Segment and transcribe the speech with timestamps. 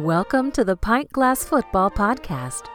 [0.00, 2.68] Welcome to the Pint Glass Football Podcast.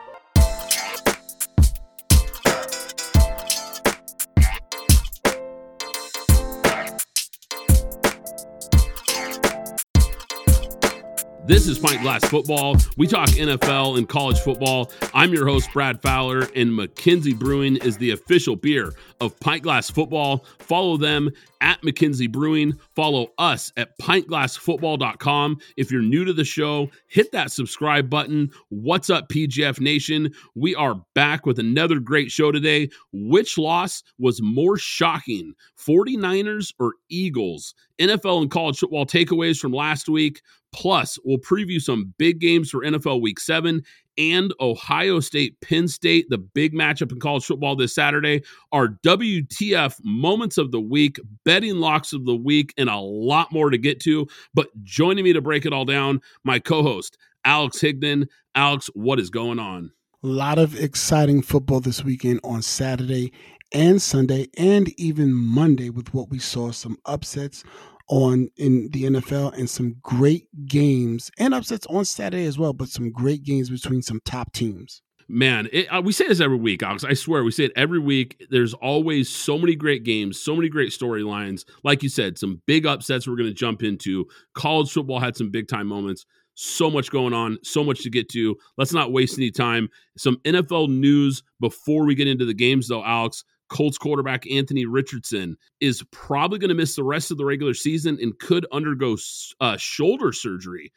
[11.47, 12.78] This is Pint Glass Football.
[12.98, 14.91] We talk NFL and college football.
[15.14, 19.92] I'm your host, Brad Fowler, and McKenzie Brewing is the official beer of Pint Glass
[19.92, 20.43] Football.
[20.57, 21.29] Follow them
[21.61, 22.73] at McKenzie Brewing.
[22.96, 25.60] Follow us at pintglassfootball.com.
[25.78, 28.50] If you're new to the show, hit that subscribe button.
[28.70, 30.34] What's up, PGF Nation?
[30.56, 32.89] We are back with another great show today.
[33.13, 37.75] Which loss was more shocking, 49ers or Eagles?
[37.99, 40.41] NFL and college football takeaways from last week.
[40.75, 43.81] Plus, we'll preview some big games for NFL Week 7
[44.17, 48.43] and Ohio State, Penn State, the big matchup in college football this Saturday,
[48.73, 53.70] our WTF moments of the week, betting locks of the week, and a lot more
[53.70, 54.27] to get to.
[54.53, 58.27] But joining me to break it all down, my co host, Alex Higdon.
[58.53, 59.91] Alex, what is going on?
[60.23, 63.31] A lot of exciting football this weekend on Saturday
[63.71, 67.64] and Sunday, and even Monday, with what we saw some upsets
[68.08, 72.89] on in the NFL and some great games and upsets on Saturday as well, but
[72.89, 75.02] some great games between some top teams.
[75.28, 77.03] Man, it, uh, we say this every week, Alex.
[77.03, 78.45] I swear, we say it every week.
[78.52, 81.66] There's always so many great games, so many great storylines.
[81.84, 84.28] Like you said, some big upsets we're going to jump into.
[84.53, 86.25] College football had some big time moments.
[86.53, 88.56] So much going on, so much to get to.
[88.78, 89.90] Let's not waste any time.
[90.16, 93.44] Some NFL news before we get into the games, though, Alex.
[93.70, 98.18] Colts quarterback Anthony Richardson is probably going to miss the rest of the regular season
[98.22, 99.18] and could undergo
[99.60, 100.92] uh, shoulder surgery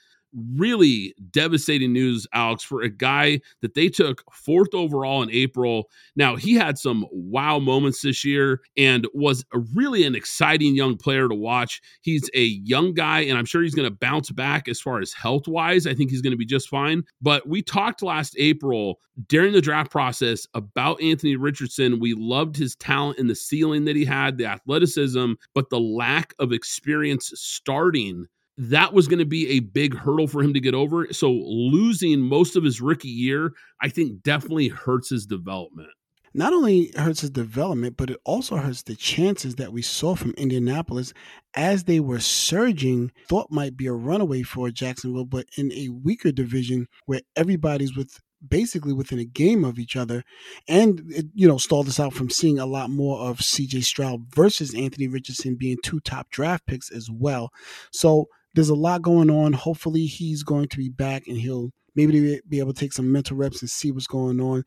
[0.57, 5.89] really devastating news, Alex, for a guy that they took fourth overall in April.
[6.17, 11.29] Now, he had some wow moments this year and was really an exciting young player
[11.29, 11.81] to watch.
[12.03, 15.13] He's a young guy, and I'm sure he's going to bounce back as far as
[15.13, 15.87] health wise.
[15.87, 17.03] I think he's going to be just fine.
[17.21, 22.01] But we talked last April during the draft process about Anthony Richardson.
[22.01, 26.35] We loved his talent and the ceiling that he had, the athleticism, but the lack
[26.39, 28.27] of experience starting
[28.59, 31.07] that was going to be a big hurdle for him to get over.
[31.13, 35.91] So losing most of his rookie year, I think definitely hurts his development.
[36.35, 40.33] Not only hurts his development, but it also hurts the chances that we saw from
[40.33, 41.15] Indianapolis
[41.55, 46.33] as they were surging, thought might be a runaway for Jacksonville, but in a weaker
[46.33, 50.23] division where everybody's with basically within a game of each other
[50.69, 54.33] and it, you know stalled us out from seeing a lot more of CJ Stroud
[54.33, 57.51] versus Anthony Richardson being two top draft picks as well.
[57.91, 59.53] So there's a lot going on.
[59.53, 63.37] Hopefully, he's going to be back and he'll maybe be able to take some mental
[63.37, 64.65] reps and see what's going on.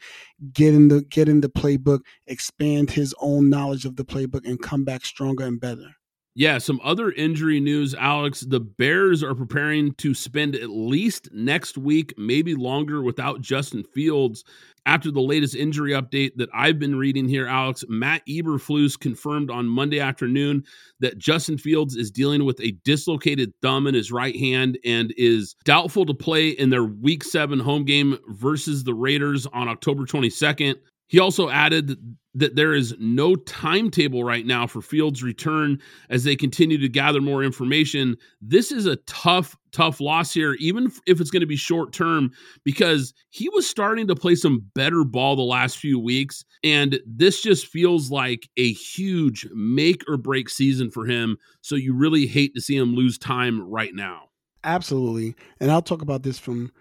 [0.54, 4.62] Get in the get in the playbook, expand his own knowledge of the playbook, and
[4.62, 5.90] come back stronger and better.
[6.34, 8.42] Yeah, some other injury news, Alex.
[8.42, 14.46] The Bears are preparing to spend at least next week, maybe longer, without Justin Fields.
[14.86, 19.68] After the latest injury update that I've been reading here, Alex, Matt Eberflus confirmed on
[19.68, 20.64] Monday afternoon
[21.02, 25.56] that Justin Fields is dealing with a dislocated thumb in his right hand and is
[25.66, 30.76] doubtful to play in their week seven home game versus the Raiders on October 22nd.
[31.12, 31.98] He also added
[32.36, 35.78] that there is no timetable right now for Fields' return
[36.10, 38.16] as they continue to gather more information.
[38.40, 42.32] This is a tough, tough loss here, even if it's going to be short term,
[42.64, 46.46] because he was starting to play some better ball the last few weeks.
[46.64, 51.36] And this just feels like a huge make or break season for him.
[51.60, 54.30] So you really hate to see him lose time right now.
[54.64, 55.36] Absolutely.
[55.60, 56.72] And I'll talk about this from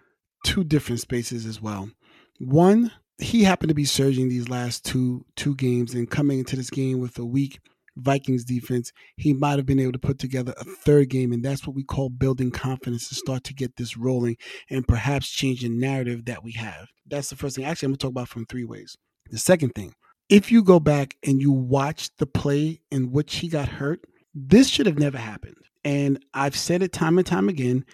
[0.46, 1.90] two different spaces as well.
[2.38, 6.70] One, he happened to be surging these last two two games and coming into this
[6.70, 7.60] game with a weak
[7.96, 11.66] Vikings defense, he might have been able to put together a third game, and that's
[11.66, 14.36] what we call building confidence to start to get this rolling
[14.70, 16.88] and perhaps change the narrative that we have.
[17.06, 17.64] That's the first thing.
[17.64, 18.96] Actually, I'm gonna talk about from three ways.
[19.30, 19.94] The second thing,
[20.28, 24.00] if you go back and you watch the play in which he got hurt,
[24.34, 25.56] this should have never happened.
[25.84, 27.84] And I've said it time and time again,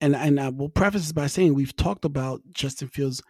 [0.00, 3.22] and and I will preface this by saying we've talked about Justin Fields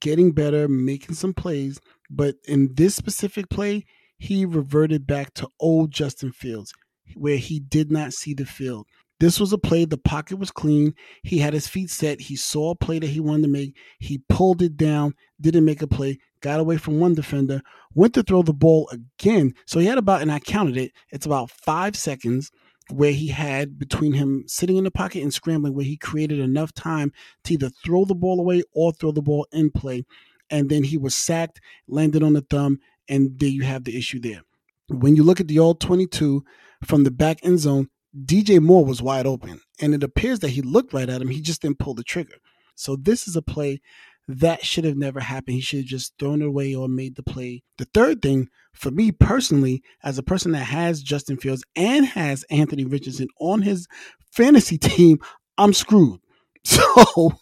[0.00, 1.80] getting better, making some plays.
[2.10, 3.84] But in this specific play,
[4.18, 6.72] he reverted back to old Justin Fields,
[7.14, 8.86] where he did not see the field.
[9.20, 10.94] This was a play, the pocket was clean.
[11.24, 12.20] He had his feet set.
[12.20, 13.76] He saw a play that he wanted to make.
[13.98, 17.60] He pulled it down, didn't make a play, got away from one defender,
[17.94, 19.54] went to throw the ball again.
[19.66, 22.52] So he had about, and I counted it, it's about five seconds
[22.90, 26.72] where he had between him sitting in the pocket and scrambling, where he created enough
[26.72, 27.12] time
[27.44, 30.04] to either throw the ball away or throw the ball in play.
[30.50, 34.20] And then he was sacked, landed on the thumb, and there you have the issue
[34.20, 34.42] there.
[34.88, 36.44] When you look at the all 22
[36.84, 40.62] from the back end zone, DJ Moore was wide open, and it appears that he
[40.62, 41.28] looked right at him.
[41.28, 42.36] He just didn't pull the trigger.
[42.74, 43.80] So this is a play
[44.28, 45.54] that should have never happened.
[45.54, 47.62] He should have just thrown it away or made the play.
[47.78, 52.44] The third thing, for me personally, as a person that has Justin Fields and has
[52.50, 53.88] Anthony Richardson on his
[54.30, 55.18] fantasy team,
[55.56, 56.20] I'm screwed.
[56.64, 57.32] So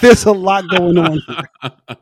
[0.00, 1.76] there's a lot going on here.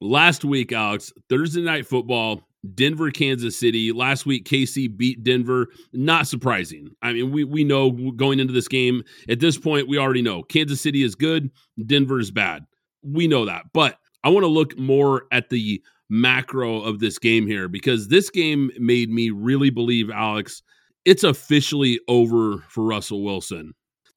[0.00, 2.42] Last week, Alex, Thursday night football,
[2.74, 3.90] Denver, Kansas City.
[3.90, 5.68] Last week, KC beat Denver.
[5.92, 6.90] Not surprising.
[7.02, 10.44] I mean, we we know going into this game at this point, we already know
[10.44, 11.50] Kansas City is good,
[11.84, 12.64] Denver is bad.
[13.06, 17.46] We know that, but I want to look more at the macro of this game
[17.46, 20.62] here because this game made me really believe, Alex,
[21.04, 23.72] it's officially over for Russell Wilson.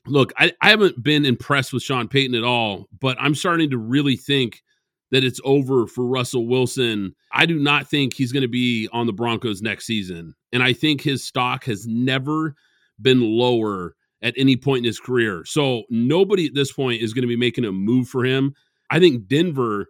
[0.07, 3.77] Look, I, I haven't been impressed with Sean Payton at all, but I'm starting to
[3.77, 4.63] really think
[5.11, 7.15] that it's over for Russell Wilson.
[7.31, 10.33] I do not think he's going to be on the Broncos next season.
[10.51, 12.55] And I think his stock has never
[13.01, 15.43] been lower at any point in his career.
[15.45, 18.53] So nobody at this point is going to be making a move for him.
[18.89, 19.89] I think Denver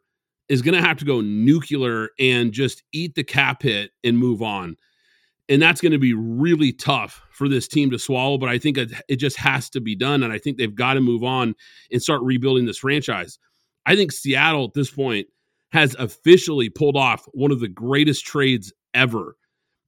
[0.50, 4.42] is going to have to go nuclear and just eat the cap hit and move
[4.42, 4.76] on.
[5.48, 8.78] And that's going to be really tough for this team to swallow, but I think
[8.78, 10.22] it just has to be done.
[10.22, 11.56] And I think they've got to move on
[11.92, 13.40] and start rebuilding this franchise.
[13.86, 15.28] I think Seattle at this point
[15.72, 19.36] has officially pulled off one of the greatest trades ever.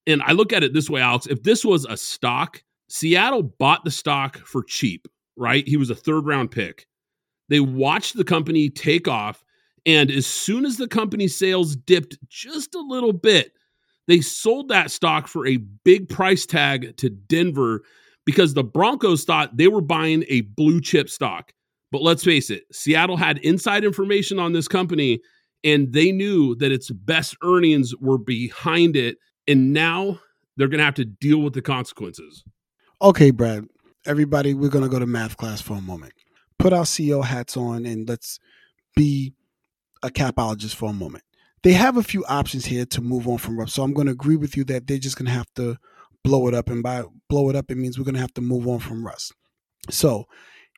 [0.08, 1.28] And I look at it this way, Alex.
[1.28, 5.68] If this was a stock, Seattle bought the stock for cheap, right?
[5.68, 6.88] He was a third round pick.
[7.52, 9.44] They watched the company take off.
[9.86, 13.52] And as soon as the company's sales dipped just a little bit,
[14.08, 17.82] they sold that stock for a big price tag to Denver
[18.26, 21.52] because the Broncos thought they were buying a blue chip stock.
[21.92, 25.20] But let's face it, Seattle had inside information on this company
[25.62, 29.18] and they knew that its best earnings were behind it.
[29.46, 30.22] And now
[30.56, 32.46] they're going to have to deal with the consequences.
[33.02, 33.68] Okay, Brad.
[34.06, 36.14] Everybody, we're going to go to math class for a moment.
[36.62, 38.40] Put our CEO hats on and let's
[38.96, 39.34] be
[40.04, 41.24] a capologist for a moment.
[41.64, 43.74] They have a few options here to move on from Russ.
[43.74, 45.78] So I'm going to agree with you that they're just going to have to
[46.24, 46.70] blow it up.
[46.70, 49.04] And by blow it up, it means we're going to have to move on from
[49.04, 49.32] Russ.
[49.90, 50.26] So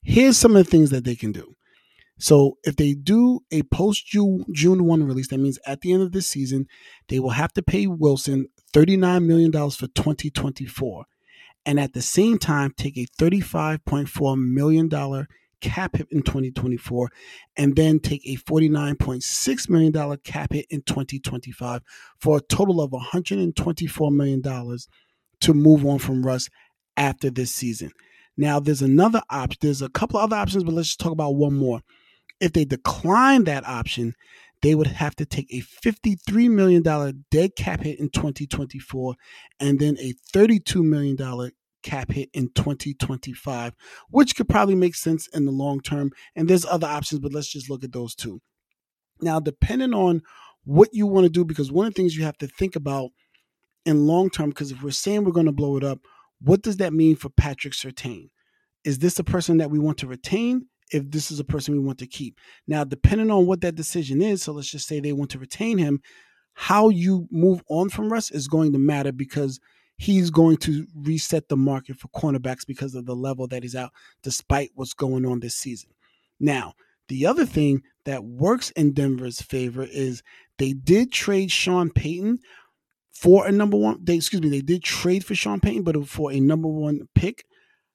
[0.03, 1.53] here's some of the things that they can do.
[2.18, 6.03] So if they do a post June June 1 release, that means at the end
[6.03, 6.68] of this season,
[7.09, 11.03] they will have to pay Wilson $39 million for 2024.
[11.65, 14.89] And at the same time, take a $35.4 million
[15.63, 17.10] cap hit in 2024,
[17.57, 21.81] and then take a $49.6 million cap hit in 2025
[22.19, 24.77] for a total of $124 million
[25.39, 26.50] to move on from Russ
[26.98, 27.92] after this season.
[28.36, 29.60] Now, there's another option.
[29.62, 31.81] There's a couple other options, but let's just talk about one more.
[32.39, 34.16] If they decline that option,
[34.62, 36.83] they would have to take a $53 million
[37.31, 39.16] dead cap hit in 2024
[39.59, 41.18] and then a $32 million
[41.83, 43.74] cap hit in 2025,
[44.09, 46.12] which could probably make sense in the long term.
[46.35, 48.41] And there's other options, but let's just look at those two.
[49.21, 50.21] Now, depending on
[50.63, 53.12] what you want to do, because one of the things you have to think about
[53.85, 56.00] in long term, because if we're saying we're going to blow it up,
[56.41, 58.30] what does that mean for Patrick Surtain?
[58.83, 60.68] Is this a person that we want to retain?
[60.91, 62.38] If this is a person we want to keep.
[62.68, 65.77] Now, depending on what that decision is, so let's just say they want to retain
[65.77, 66.01] him,
[66.53, 69.59] how you move on from Russ is going to matter because
[69.98, 73.92] he's going to reset the market for cornerbacks because of the level that he's out,
[74.22, 75.90] despite what's going on this season.
[76.40, 76.74] Now,
[77.07, 80.23] the other thing that works in Denver's favor is
[80.57, 82.40] they did trade Sean Payton,
[83.14, 84.00] for a number one.
[84.04, 87.45] They excuse me, they did trade for Sean Payton, but for a number one pick.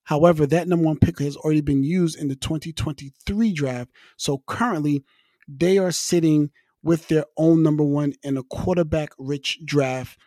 [0.05, 3.91] However, that number one pick has already been used in the 2023 draft.
[4.17, 5.05] So currently,
[5.47, 6.51] they are sitting
[6.83, 10.19] with their own number one in a quarterback rich draft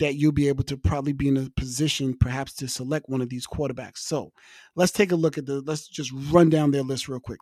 [0.00, 3.28] that you'll be able to probably be in a position perhaps to select one of
[3.28, 3.98] these quarterbacks.
[3.98, 4.32] So
[4.74, 7.40] let's take a look at the, let's just run down their list real quick.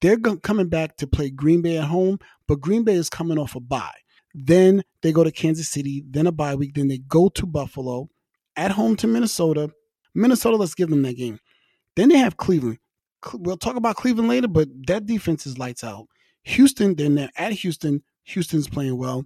[0.00, 2.18] They're coming back to play Green Bay at home,
[2.48, 3.94] but Green Bay is coming off a bye.
[4.34, 8.08] Then they go to Kansas City, then a bye week, then they go to Buffalo,
[8.56, 9.70] at home to Minnesota.
[10.14, 11.38] Minnesota, let's give them that game.
[11.96, 12.78] Then they have Cleveland.
[13.32, 16.08] We'll talk about Cleveland later, but that defense is lights out.
[16.44, 18.02] Houston, then they're at Houston.
[18.24, 19.24] Houston's playing well.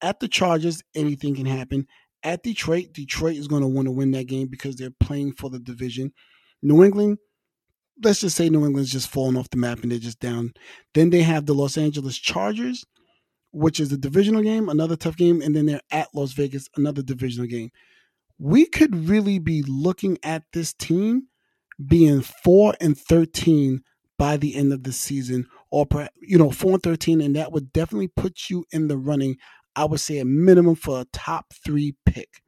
[0.00, 1.86] At the Chargers, anything can happen.
[2.24, 5.50] At Detroit, Detroit is going to want to win that game because they're playing for
[5.50, 6.12] the division.
[6.62, 7.18] New England,
[8.02, 10.54] let's just say New England's just falling off the map and they're just down.
[10.94, 12.84] Then they have the Los Angeles Chargers
[13.54, 17.02] which is a divisional game, another tough game, and then they're at Las Vegas, another
[17.02, 17.70] divisional game.
[18.36, 21.28] We could really be looking at this team
[21.86, 23.82] being four and thirteen
[24.18, 25.86] by the end of the season, or
[26.20, 29.36] you know, four and thirteen, and that would definitely put you in the running.
[29.76, 32.42] I would say a minimum for a top three pick.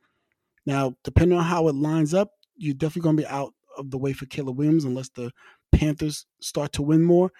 [0.64, 3.98] Now, depending on how it lines up, you're definitely going to be out of the
[3.98, 5.30] way for Caleb Williams unless the
[5.72, 7.30] Panthers start to win more.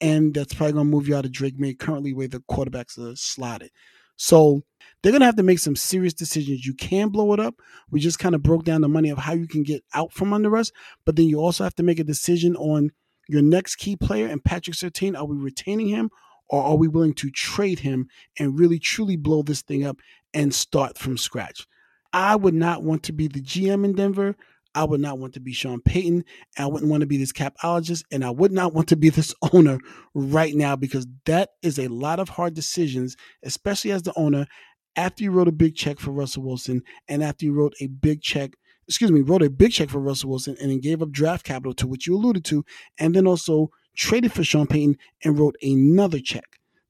[0.00, 2.98] And that's probably going to move you out of Drake Maye currently where the quarterbacks
[2.98, 3.70] are slotted.
[4.16, 4.62] So
[5.02, 6.66] they're going to have to make some serious decisions.
[6.66, 7.56] You can blow it up.
[7.90, 10.32] We just kind of broke down the money of how you can get out from
[10.32, 10.70] under us.
[11.04, 12.90] But then you also have to make a decision on
[13.28, 15.18] your next key player and Patrick Surtain.
[15.18, 16.10] Are we retaining him
[16.48, 19.98] or are we willing to trade him and really truly blow this thing up
[20.32, 21.66] and start from scratch?
[22.12, 24.36] I would not want to be the GM in Denver.
[24.76, 26.22] I would not want to be Sean Payton.
[26.58, 29.34] I wouldn't want to be this capologist, and I would not want to be this
[29.52, 29.78] owner
[30.14, 34.46] right now because that is a lot of hard decisions, especially as the owner.
[34.94, 38.22] After you wrote a big check for Russell Wilson, and after you wrote a big
[38.22, 38.52] check,
[38.88, 41.74] excuse me, wrote a big check for Russell Wilson, and then gave up draft capital
[41.74, 42.64] to which you alluded to,
[42.98, 46.44] and then also traded for Sean Payton and wrote another check.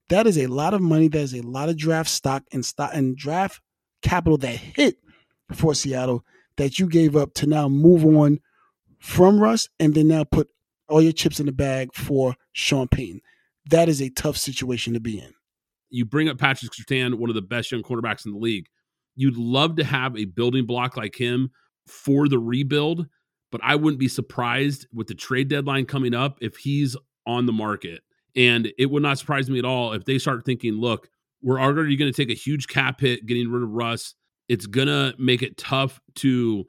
[0.09, 1.07] That is a lot of money.
[1.07, 3.61] That is a lot of draft stock and stock and draft
[4.01, 4.97] capital that hit
[5.53, 6.23] for Seattle
[6.57, 8.39] that you gave up to now move on
[8.99, 10.49] from Russ and then now put
[10.89, 13.21] all your chips in the bag for Sean Payton.
[13.69, 15.33] That is a tough situation to be in.
[15.89, 18.67] You bring up Patrick Surtain, one of the best young quarterbacks in the league.
[19.15, 21.51] You'd love to have a building block like him
[21.85, 23.07] for the rebuild,
[23.51, 27.53] but I wouldn't be surprised with the trade deadline coming up if he's on the
[27.53, 28.01] market.
[28.35, 31.09] And it would not surprise me at all if they start thinking, look,
[31.41, 34.15] we're already going to take a huge cap hit getting rid of Russ.
[34.47, 36.65] It's going to make it tough to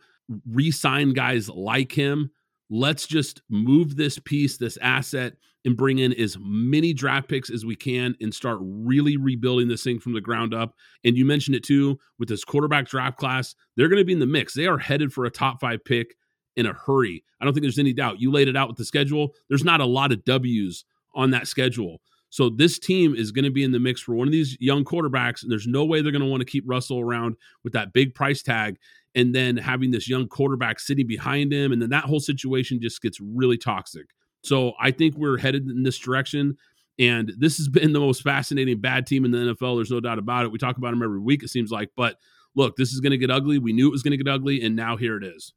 [0.50, 2.30] re sign guys like him.
[2.70, 7.64] Let's just move this piece, this asset, and bring in as many draft picks as
[7.64, 10.74] we can and start really rebuilding this thing from the ground up.
[11.04, 13.54] And you mentioned it too with this quarterback draft class.
[13.76, 14.54] They're going to be in the mix.
[14.54, 16.14] They are headed for a top five pick
[16.58, 17.24] in a hurry.
[17.40, 18.20] I don't think there's any doubt.
[18.20, 19.34] You laid it out with the schedule.
[19.48, 20.84] There's not a lot of W's
[21.14, 22.00] on that schedule.
[22.30, 24.84] So this team is going to be in the mix for one of these young
[24.84, 27.92] quarterbacks, and there's no way they're going to want to keep Russell around with that
[27.92, 28.76] big price tag,
[29.14, 33.00] and then having this young quarterback sitting behind him, and then that whole situation just
[33.00, 34.10] gets really toxic.
[34.42, 36.58] So I think we're headed in this direction,
[36.98, 39.78] and this has been the most fascinating bad team in the NFL.
[39.78, 40.52] There's no doubt about it.
[40.52, 42.16] We talk about them every week, it seems like, but
[42.54, 43.58] look, this is going to get ugly.
[43.58, 45.54] We knew it was going to get ugly, and now here it is.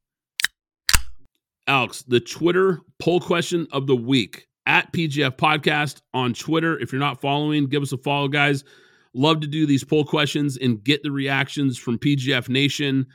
[1.71, 6.77] Alex, the Twitter poll question of the week at PGF Podcast on Twitter.
[6.77, 8.65] If you're not following, give us a follow, guys.
[9.13, 13.07] Love to do these poll questions and get the reactions from PGF Nation.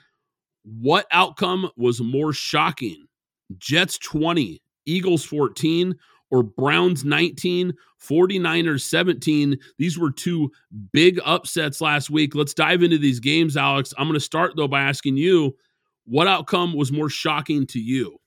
[0.65, 3.05] What outcome was more shocking?
[3.59, 5.95] Jets 20, Eagles 14,
[6.31, 9.59] or Browns 19, 49ers 17.
[9.77, 10.51] These were two
[10.95, 12.35] big upsets last week.
[12.35, 13.93] Let's dive into these games, Alex.
[13.99, 15.55] I'm going to start, though, by asking you
[16.07, 18.19] what outcome was more shocking to you?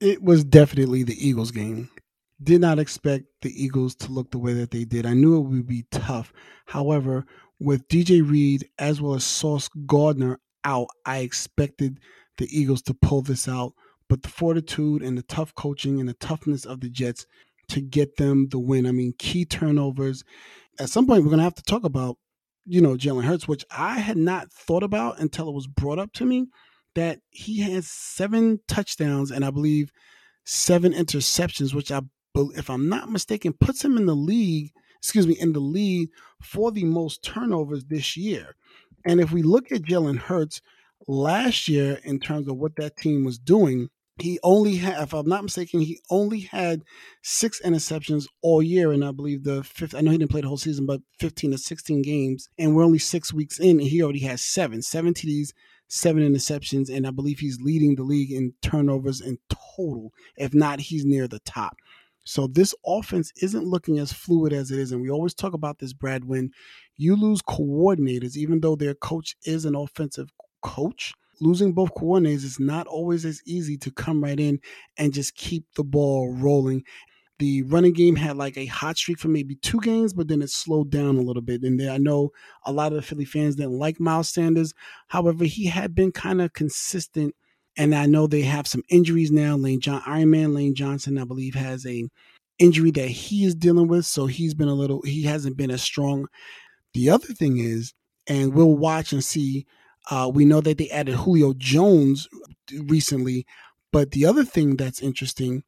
[0.00, 1.90] It was definitely the Eagles game
[2.42, 5.06] did not expect the Eagles to look the way that they did.
[5.06, 6.32] I knew it would be tough.
[6.66, 7.26] However,
[7.58, 11.98] with DJ Reed as well as Sauce Gardner out, I expected
[12.36, 13.72] the Eagles to pull this out.
[14.08, 17.26] But the fortitude and the tough coaching and the toughness of the Jets
[17.68, 18.86] to get them the win.
[18.86, 20.24] I mean, key turnovers.
[20.78, 22.16] At some point, we're going to have to talk about,
[22.64, 26.12] you know, Jalen Hurts, which I had not thought about until it was brought up
[26.14, 26.46] to me
[26.98, 29.92] that he has seven touchdowns and I believe
[30.44, 32.00] seven interceptions, which I
[32.56, 36.08] if I'm not mistaken, puts him in the league, excuse me, in the lead
[36.42, 38.54] for the most turnovers this year.
[39.04, 40.60] And if we look at Jalen Hurts
[41.06, 43.90] last year in terms of what that team was doing,
[44.20, 46.82] he only had, if I'm not mistaken, he only had
[47.22, 48.90] six interceptions all year.
[48.92, 51.52] And I believe the fifth, I know he didn't play the whole season, but 15
[51.52, 52.48] to 16 games.
[52.58, 55.52] And we're only six weeks in, and he already has seven, seven TDs,
[55.88, 56.94] seven interceptions.
[56.94, 60.12] And I believe he's leading the league in turnovers in total.
[60.36, 61.76] If not, he's near the top.
[62.24, 64.92] So this offense isn't looking as fluid as it is.
[64.92, 66.50] And we always talk about this, Brad, when
[66.96, 70.30] you lose coordinators, even though their coach is an offensive
[70.60, 74.60] coach, losing both coordinators is not always as easy to come right in
[74.98, 76.84] and just keep the ball rolling.
[77.38, 80.50] The running game had like a hot streak for maybe two games, but then it
[80.50, 81.62] slowed down a little bit.
[81.62, 82.32] And I know
[82.64, 84.74] a lot of the Philly fans didn't like Miles Sanders.
[85.06, 87.34] However, he had been kind of consistent–
[87.78, 89.56] and I know they have some injuries now.
[89.56, 92.08] Lane John Iron Man Lane Johnson, I believe, has a
[92.58, 94.04] injury that he is dealing with.
[94.04, 96.26] So he's been a little he hasn't been as strong.
[96.92, 97.94] The other thing is,
[98.26, 99.64] and we'll watch and see,
[100.10, 102.28] uh, we know that they added Julio Jones
[102.72, 103.46] recently,
[103.92, 105.62] but the other thing that's interesting,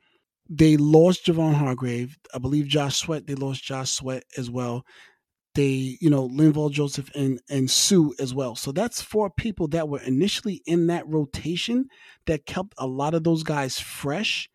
[0.50, 2.18] they lost Javon Hargrave.
[2.34, 4.84] I believe Josh Sweat, they lost Josh Sweat as well
[5.54, 8.54] they, you know, Linval Joseph and and Sue as well.
[8.54, 11.86] So that's four people that were initially in that rotation
[12.26, 14.48] that kept a lot of those guys fresh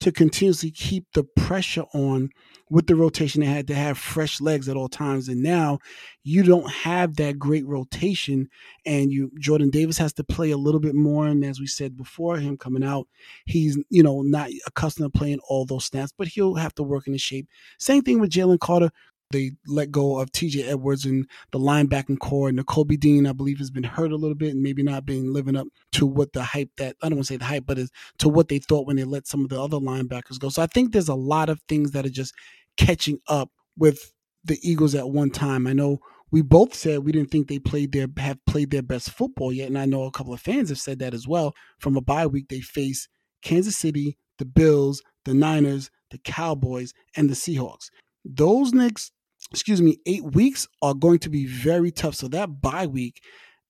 [0.00, 2.30] to continuously keep the pressure on
[2.70, 5.78] with the rotation they had to have fresh legs at all times and now
[6.22, 8.48] you don't have that great rotation
[8.86, 11.96] and you Jordan Davis has to play a little bit more and as we said
[11.96, 13.06] before him coming out
[13.44, 17.06] he's you know not accustomed to playing all those snaps but he'll have to work
[17.06, 17.48] in the shape.
[17.78, 18.90] Same thing with Jalen Carter
[19.34, 22.48] they let go of TJ Edwards and the linebacking core.
[22.48, 25.32] And Kobe Dean, I believe, has been hurt a little bit and maybe not being
[25.32, 27.78] living up to what the hype that I don't want to say the hype, but
[27.78, 30.48] is to what they thought when they let some of the other linebackers go.
[30.48, 32.34] So I think there's a lot of things that are just
[32.76, 34.12] catching up with
[34.44, 35.66] the Eagles at one time.
[35.66, 35.98] I know
[36.30, 39.68] we both said we didn't think they played their have played their best football yet,
[39.68, 41.54] and I know a couple of fans have said that as well.
[41.78, 43.08] From a bye week, they face
[43.42, 47.90] Kansas City, the Bills, the Niners, the Cowboys, and the Seahawks.
[48.24, 49.12] Those next,
[49.50, 52.14] excuse me, eight weeks are going to be very tough.
[52.14, 53.22] So that bye week,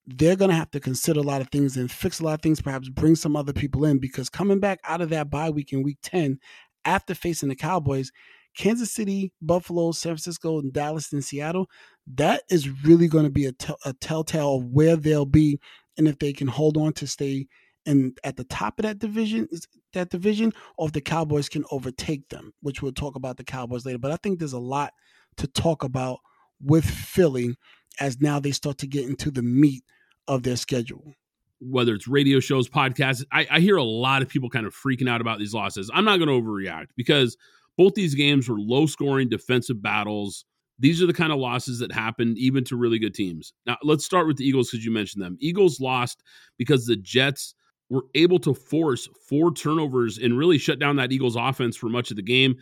[0.07, 2.43] they're going to have to consider a lot of things and fix a lot of
[2.43, 5.73] things, perhaps bring some other people in because coming back out of that bye week
[5.73, 6.39] in week 10
[6.85, 8.13] after facing the Cowboys,
[8.57, 11.69] Kansas City, Buffalo, San Francisco, and Dallas and Seattle,
[12.07, 15.59] that is really going to be a, t- a telltale of where they'll be
[15.97, 17.47] and if they can hold on to stay
[17.87, 19.49] and at the top of that division
[19.93, 23.87] that division or if the Cowboys can overtake them, which we'll talk about the Cowboys
[23.87, 23.99] later.
[23.99, 24.93] But I think there's a lot
[25.37, 26.19] to talk about
[26.63, 27.57] with Philly
[28.01, 29.85] as now they start to get into the meat
[30.29, 31.15] of their schedule.
[31.61, 35.09] Whether it's radio shows, podcasts, I, I hear a lot of people kind of freaking
[35.09, 35.91] out about these losses.
[35.95, 37.37] I'm not going to overreact because
[37.77, 40.45] both these games were low scoring defensive battles.
[40.79, 43.53] These are the kind of losses that happen even to really good teams.
[43.67, 45.37] Now, let's start with the Eagles because you mentioned them.
[45.41, 46.23] Eagles lost
[46.59, 47.55] because the Jets
[47.91, 52.11] were able to force four turnovers and really shut down that Eagles offense for much
[52.11, 52.57] of the game.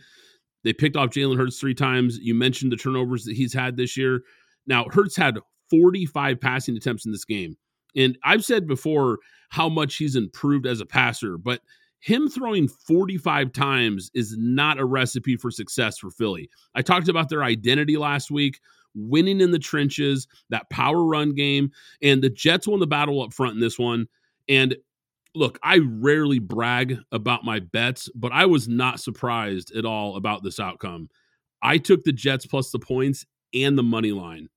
[0.63, 2.17] They picked off Jalen Hurts three times.
[2.19, 4.21] You mentioned the turnovers that he's had this year.
[4.65, 5.37] Now, Hurts had
[5.69, 7.57] 45 passing attempts in this game.
[7.95, 11.61] And I've said before how much he's improved as a passer, but
[11.99, 16.49] him throwing 45 times is not a recipe for success for Philly.
[16.75, 18.59] I talked about their identity last week,
[18.93, 23.33] winning in the trenches, that power run game, and the Jets won the battle up
[23.33, 24.07] front in this one.
[24.49, 24.75] And
[25.35, 30.43] look, I rarely brag about my bets, but I was not surprised at all about
[30.43, 31.09] this outcome.
[31.61, 34.49] I took the Jets plus the points and the money line.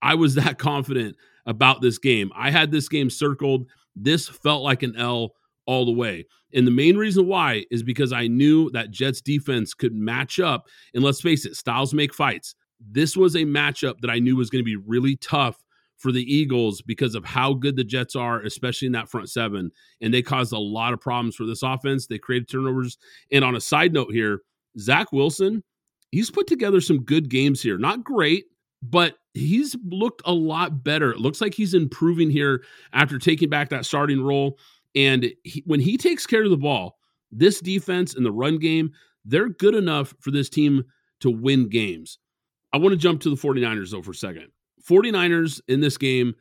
[0.00, 1.16] I was that confident
[1.46, 2.30] about this game.
[2.34, 3.66] I had this game circled.
[3.94, 5.34] This felt like an L
[5.66, 6.26] all the way.
[6.54, 10.66] And the main reason why is because I knew that Jets defense could match up.
[10.94, 12.54] And let's face it, styles make fights.
[12.80, 15.61] This was a matchup that I knew was going to be really tough
[16.02, 19.70] for the Eagles because of how good the Jets are, especially in that front seven.
[20.00, 22.08] And they caused a lot of problems for this offense.
[22.08, 22.98] They created turnovers.
[23.30, 24.40] And on a side note here,
[24.78, 25.62] Zach Wilson,
[26.10, 27.78] he's put together some good games here.
[27.78, 28.46] Not great,
[28.82, 31.12] but he's looked a lot better.
[31.12, 34.58] It looks like he's improving here after taking back that starting role.
[34.96, 36.98] And he, when he takes care of the ball,
[37.30, 38.90] this defense and the run game,
[39.24, 40.84] they're good enough for this team
[41.20, 42.18] to win games.
[42.72, 44.48] I want to jump to the 49ers though for a second.
[44.86, 46.34] 49ers in this game,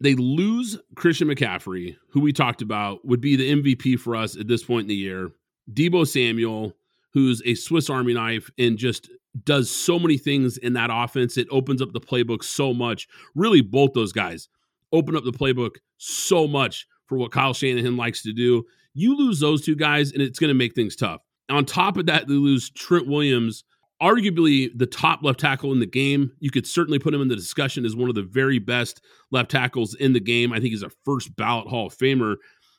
[0.00, 4.46] they lose Christian McCaffrey, who we talked about would be the MVP for us at
[4.48, 5.30] this point in the year.
[5.72, 6.74] Deebo Samuel,
[7.12, 9.10] who's a Swiss Army knife and just
[9.44, 11.36] does so many things in that offense.
[11.36, 13.08] It opens up the playbook so much.
[13.34, 14.48] Really, both those guys
[14.92, 18.64] open up the playbook so much for what Kyle Shanahan likes to do.
[18.94, 21.22] You lose those two guys, and it's going to make things tough.
[21.50, 23.64] On top of that, they lose Trent Williams,
[24.02, 26.32] arguably the top left tackle in the game.
[26.40, 29.50] You could certainly put him in the discussion as one of the very best left
[29.50, 30.52] tackles in the game.
[30.52, 32.36] I think he's a first ballot Hall of Famer.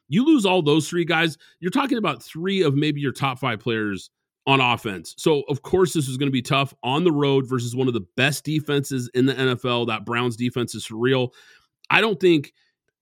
[0.08, 3.60] You lose all those three guys, you're talking about three of maybe your top five
[3.60, 4.10] players
[4.47, 5.13] on offense.
[5.17, 7.93] So, of course, this is going to be tough on the road versus one of
[7.93, 9.88] the best defenses in the NFL.
[9.88, 11.34] That Browns defense is real.
[11.91, 12.53] I don't think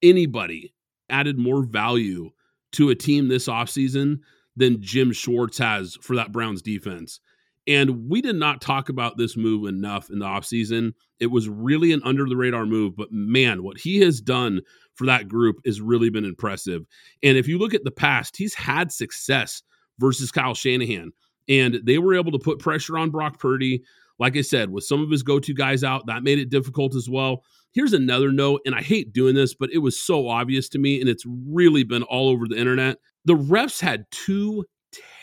[0.01, 0.73] anybody
[1.09, 2.31] added more value
[2.73, 4.19] to a team this offseason
[4.57, 7.21] than Jim Schwartz has for that Browns defense.
[7.67, 10.93] And we did not talk about this move enough in the offseason.
[11.19, 14.61] It was really an under the radar move, but man, what he has done
[14.95, 16.85] for that group has really been impressive.
[17.21, 19.61] And if you look at the past, he's had success
[19.99, 21.11] versus Kyle Shanahan,
[21.49, 23.83] and they were able to put pressure on Brock Purdy.
[24.19, 26.95] Like I said, with some of his go to guys out, that made it difficult
[26.95, 27.43] as well.
[27.73, 30.99] Here's another note, and I hate doing this, but it was so obvious to me,
[30.99, 32.97] and it's really been all over the internet.
[33.25, 34.65] The refs had two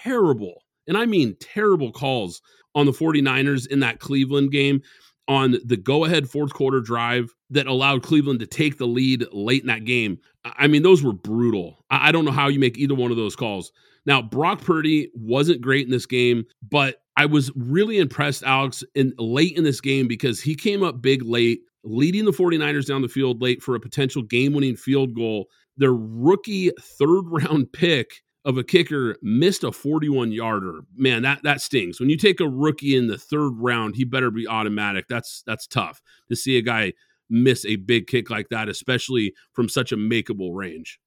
[0.02, 2.42] terrible and I mean terrible calls
[2.75, 4.83] on the 49ers in that Cleveland game
[5.29, 9.62] on the go ahead fourth quarter drive that allowed Cleveland to take the lead late
[9.62, 10.18] in that game.
[10.44, 11.85] I mean, those were brutal.
[11.90, 13.73] I don't know how you make either one of those calls.
[14.07, 19.14] Now, Brock Purdy wasn't great in this game, but I was really impressed, Alex, in
[19.18, 23.09] late in this game because he came up big late, leading the 49ers down the
[23.09, 25.47] field late for a potential game winning field goal.
[25.79, 30.80] Their rookie third round pick of a kicker missed a 41 yarder.
[30.94, 31.98] Man, that that stings.
[31.98, 35.07] When you take a rookie in the third round, he better be automatic.
[35.09, 36.92] That's that's tough to see a guy
[37.30, 41.00] miss a big kick like that, especially from such a makeable range.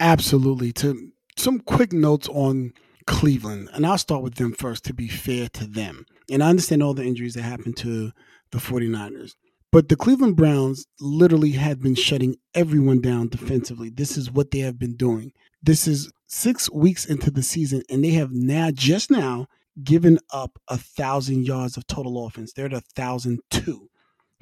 [0.00, 0.72] Absolutely.
[0.74, 2.72] To some quick notes on
[3.06, 6.06] Cleveland, and I'll start with them first to be fair to them.
[6.30, 8.12] And I understand all the injuries that happened to
[8.50, 9.34] the 49ers.
[9.74, 13.90] But the Cleveland Browns literally had been shutting everyone down defensively.
[13.90, 15.32] This is what they have been doing.
[15.64, 19.48] This is six weeks into the season, and they have now, just now,
[19.82, 22.52] given up a thousand yards of total offense.
[22.52, 23.90] They're at a thousand two.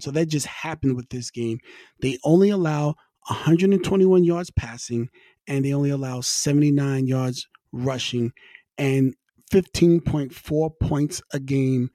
[0.00, 1.60] So that just happened with this game.
[2.02, 2.96] They only allow
[3.28, 5.08] 121 yards passing,
[5.48, 8.32] and they only allow 79 yards rushing
[8.76, 9.14] and
[9.50, 11.88] 15.4 points a game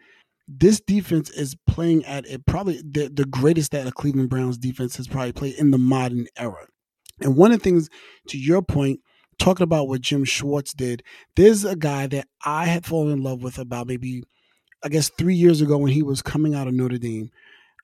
[0.48, 4.96] this defense is playing at it probably the, the greatest that a Cleveland Browns defense
[4.98, 6.68] has probably played in the modern era.
[7.22, 7.90] And one of the things,
[8.30, 9.02] to your point,
[9.40, 11.04] talking about what Jim Schwartz did,
[11.36, 14.24] there's a guy that I had fallen in love with about maybe,
[14.84, 17.30] I guess, three years ago when he was coming out of Notre Dame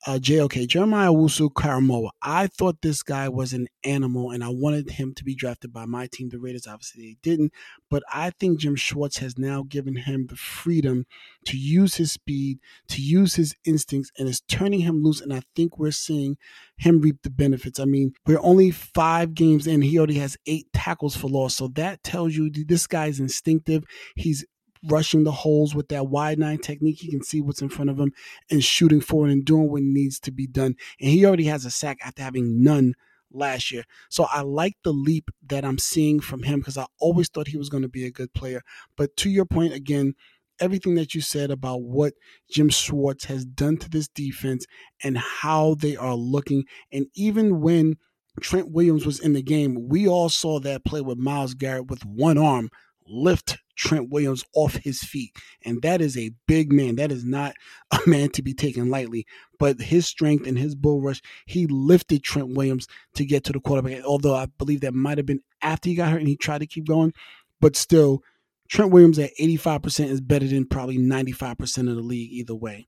[0.05, 2.09] uh, JOK, Jeremiah Owusu-Koramoah.
[2.21, 5.85] I thought this guy was an animal and I wanted him to be drafted by
[5.85, 6.67] my team, the Raiders.
[6.67, 7.53] Obviously, they didn't.
[7.89, 11.05] But I think Jim Schwartz has now given him the freedom
[11.45, 15.21] to use his speed, to use his instincts, and is turning him loose.
[15.21, 16.37] And I think we're seeing
[16.77, 17.79] him reap the benefits.
[17.79, 19.81] I mean, we're only five games in.
[19.81, 21.55] He already has eight tackles for loss.
[21.55, 23.83] So that tells you this guy's instinctive.
[24.15, 24.45] He's
[24.85, 26.99] rushing the holes with that wide nine technique.
[26.99, 28.11] He can see what's in front of him
[28.49, 30.75] and shooting forward and doing what needs to be done.
[30.99, 32.95] And he already has a sack after having none
[33.31, 33.83] last year.
[34.09, 37.57] So I like the leap that I'm seeing from him because I always thought he
[37.57, 38.61] was going to be a good player.
[38.95, 40.13] But to your point again,
[40.59, 42.13] everything that you said about what
[42.51, 44.65] Jim Schwartz has done to this defense
[45.03, 47.95] and how they are looking, and even when
[48.41, 52.05] Trent Williams was in the game, we all saw that play with Myles Garrett with
[52.05, 52.69] one arm
[53.07, 55.35] lift Trent Williams off his feet.
[55.65, 56.95] And that is a big man.
[56.95, 57.55] That is not
[57.91, 59.25] a man to be taken lightly.
[59.59, 63.59] But his strength and his bull rush, he lifted Trent Williams to get to the
[63.59, 64.03] quarterback.
[64.03, 66.67] Although I believe that might have been after he got hurt and he tried to
[66.67, 67.13] keep going.
[67.59, 68.23] But still,
[68.69, 72.87] Trent Williams at 85% is better than probably 95% of the league either way.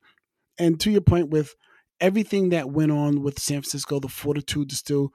[0.58, 1.56] And to your point with
[2.00, 5.12] everything that went on with San Francisco, the fortitude to still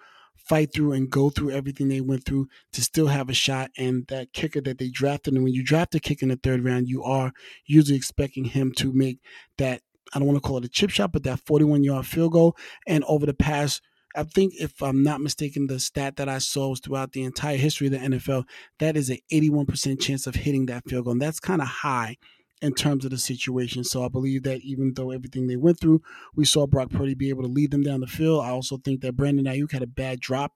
[0.49, 3.71] fight through and go through everything they went through to still have a shot.
[3.77, 6.65] And that kicker that they drafted, and when you draft a kicker in the third
[6.65, 7.33] round, you are
[7.67, 9.19] usually expecting him to make
[9.59, 9.83] that.
[10.13, 12.57] I don't want to call it a chip shot, but that 41 yard field goal.
[12.87, 13.81] And over the past,
[14.17, 17.57] I think if I'm not mistaken, the stat that I saw was throughout the entire
[17.57, 18.45] history of the NFL,
[18.81, 21.13] that is an 81% chance of hitting that field goal.
[21.13, 22.17] And that's kind of high
[22.63, 23.85] in terms of the situation.
[23.85, 26.03] So I believe that even though everything they went through,
[26.35, 28.45] we saw Brock Purdy be able to lead them down the field.
[28.45, 30.53] I also think that Brandon Aiyuk had a bad drop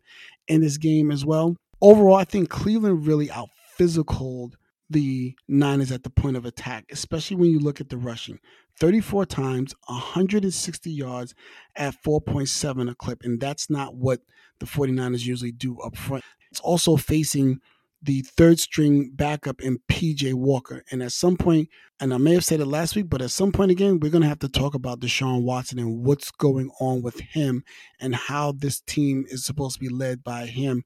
[0.46, 1.56] in this game as well.
[1.80, 4.54] Overall, I think Cleveland really out physicaled
[4.90, 8.38] the Niners at the point of attack, especially when you look at the rushing.
[8.78, 11.34] 34 times, 160 yards
[11.76, 13.22] at 4.7 a clip.
[13.22, 14.20] And that's not what
[14.58, 16.24] the 49ers usually do up front.
[16.50, 17.60] It's also facing
[18.04, 20.84] the third string backup in PJ Walker.
[20.90, 21.68] And at some point,
[22.00, 24.22] and I may have said it last week, but at some point again, we're going
[24.22, 27.64] to have to talk about Deshaun Watson and what's going on with him
[28.00, 30.84] and how this team is supposed to be led by him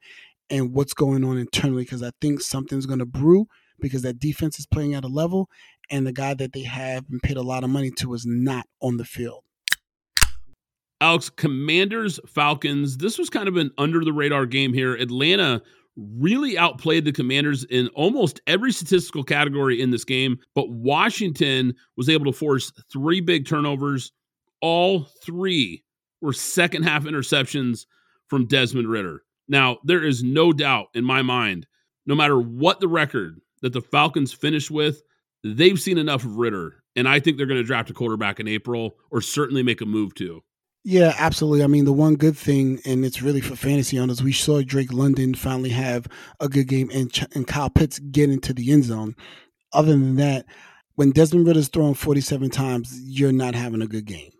[0.48, 1.83] and what's going on internally.
[1.83, 3.46] Because I think something's going to brew
[3.81, 5.48] because that defense is playing at a level
[5.90, 8.66] and the guy that they have and paid a lot of money to is not
[8.81, 9.42] on the field.
[11.00, 12.96] Alex, Commanders, Falcons.
[12.96, 14.94] This was kind of an under the radar game here.
[14.94, 15.62] Atlanta
[15.98, 22.08] really outplayed the Commanders in almost every statistical category in this game, but Washington was
[22.08, 24.12] able to force three big turnovers.
[24.61, 25.82] All three
[26.20, 27.87] were second half interceptions
[28.28, 29.22] from Desmond Ridder.
[29.48, 31.66] Now, there is no doubt in my mind,
[32.06, 35.02] no matter what the record that the Falcons finish with,
[35.42, 36.82] they've seen enough of Ridder.
[36.96, 39.87] And I think they're going to draft a quarterback in April or certainly make a
[39.87, 40.42] move to.
[40.84, 41.62] Yeah, absolutely.
[41.62, 44.92] I mean, the one good thing, and it's really for fantasy owners, we saw Drake
[44.92, 46.06] London finally have
[46.40, 49.14] a good game and, Ch- and Kyle Pitts get into the end zone.
[49.72, 50.46] Other than that,
[50.94, 54.30] when Desmond Ridder's throwing 47 times, you're not having a good game.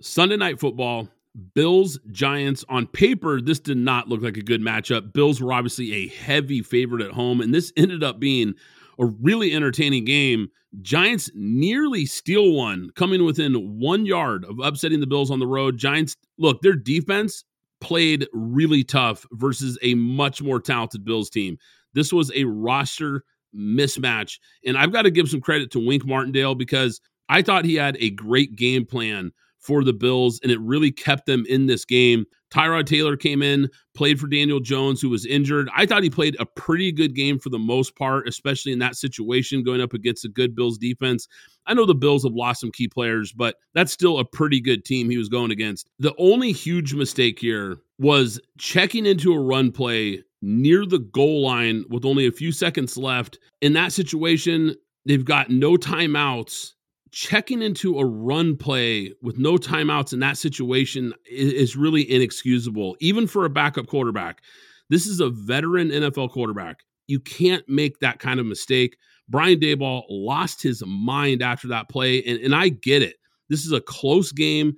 [0.00, 1.08] Sunday night football,
[1.54, 2.64] Bills Giants.
[2.68, 5.12] On paper, this did not look like a good matchup.
[5.12, 8.54] Bills were obviously a heavy favorite at home, and this ended up being
[8.98, 10.48] a really entertaining game.
[10.82, 15.78] Giants nearly steal one, coming within one yard of upsetting the Bills on the road.
[15.78, 17.44] Giants, look, their defense
[17.80, 21.58] played really tough versus a much more talented Bills team.
[21.92, 23.22] This was a roster
[23.54, 24.38] mismatch.
[24.66, 27.96] And I've got to give some credit to Wink Martindale because I thought he had
[28.00, 32.26] a great game plan for the Bills, and it really kept them in this game.
[32.54, 35.68] Tyrod Taylor came in, played for Daniel Jones, who was injured.
[35.74, 38.96] I thought he played a pretty good game for the most part, especially in that
[38.96, 41.26] situation going up against a good Bills defense.
[41.66, 44.84] I know the Bills have lost some key players, but that's still a pretty good
[44.84, 45.88] team he was going against.
[45.98, 51.84] The only huge mistake here was checking into a run play near the goal line
[51.88, 53.38] with only a few seconds left.
[53.62, 56.73] In that situation, they've got no timeouts
[57.14, 62.96] checking into a run play with no timeouts in that situation is, is, really inexcusable,
[62.98, 64.42] even for a backup quarterback.
[64.90, 66.80] This is a veteran NFL quarterback.
[67.06, 68.96] You can't make that kind of mistake.
[69.28, 73.14] Brian Daboll lost his mind after that play, and, and I get it.
[73.48, 74.74] This is a close game.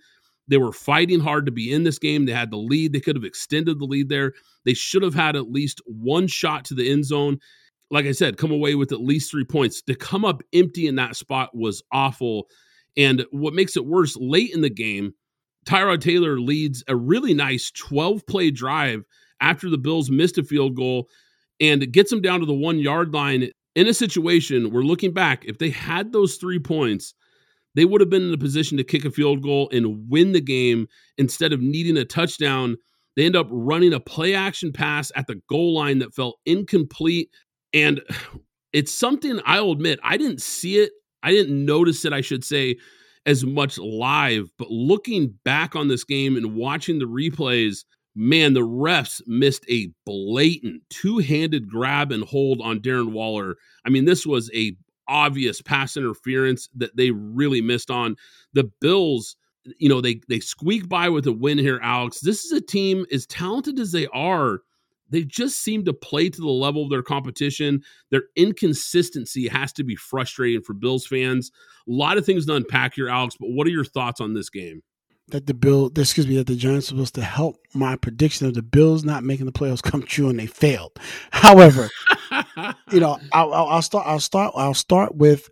[0.46, 2.26] They were fighting hard to be in this game.
[2.26, 2.92] They had the lead.
[2.92, 4.34] They could have extended the lead there.
[4.66, 7.38] They should have had at least one shot to the end zone
[7.90, 9.82] like I said, come away with at least three points.
[9.82, 12.48] To come up empty in that spot was awful.
[12.96, 15.12] And what makes it worse, late in the game,
[15.66, 19.04] Tyrod Taylor leads a really nice 12 play drive
[19.40, 21.08] after the Bills missed a field goal
[21.60, 25.44] and gets them down to the one yard line in a situation where looking back,
[25.44, 27.14] if they had those three points,
[27.74, 30.40] they would have been in a position to kick a field goal and win the
[30.40, 32.76] game instead of needing a touchdown.
[33.16, 37.28] They end up running a play action pass at the goal line that felt incomplete
[37.76, 38.00] and
[38.72, 40.92] it's something I'll admit, I didn't see it.
[41.22, 42.76] I didn't notice it, I should say,
[43.26, 44.50] as much live.
[44.58, 47.84] But looking back on this game and watching the replays,
[48.14, 53.56] man, the refs missed a blatant two handed grab and hold on Darren Waller.
[53.84, 54.74] I mean, this was a
[55.06, 58.16] obvious pass interference that they really missed on.
[58.54, 59.36] The Bills,
[59.78, 62.20] you know, they they squeak by with a win here, Alex.
[62.20, 64.60] This is a team as talented as they are
[65.10, 67.82] they just seem to play to the level of their competition.
[68.10, 71.50] Their inconsistency has to be frustrating for Bills fans.
[71.88, 74.50] A lot of things to unpack here, Alex, but what are your thoughts on this
[74.50, 74.82] game?
[75.28, 78.54] That the Bill, excuse me, that the Giants are supposed to help my prediction of
[78.54, 80.98] the Bills not making the playoffs come true, and they failed.
[81.32, 81.90] However,
[82.92, 84.06] you know, I'll, I'll start.
[84.06, 84.54] I'll start.
[84.56, 85.50] I'll start with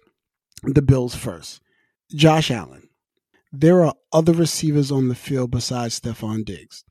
[0.62, 1.60] the Bills first.
[2.14, 2.88] Josh Allen.
[3.52, 6.84] There are other receivers on the field besides Stefon Diggs.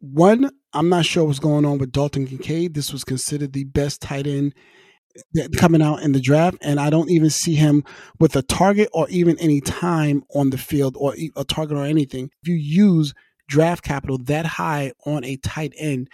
[0.00, 2.74] One, I'm not sure what's going on with Dalton Kincaid.
[2.74, 4.54] This was considered the best tight end
[5.56, 7.84] coming out in the draft, and I don't even see him
[8.20, 12.30] with a target or even any time on the field or a target or anything.
[12.42, 13.14] If you use
[13.48, 16.08] draft capital that high on a tight end,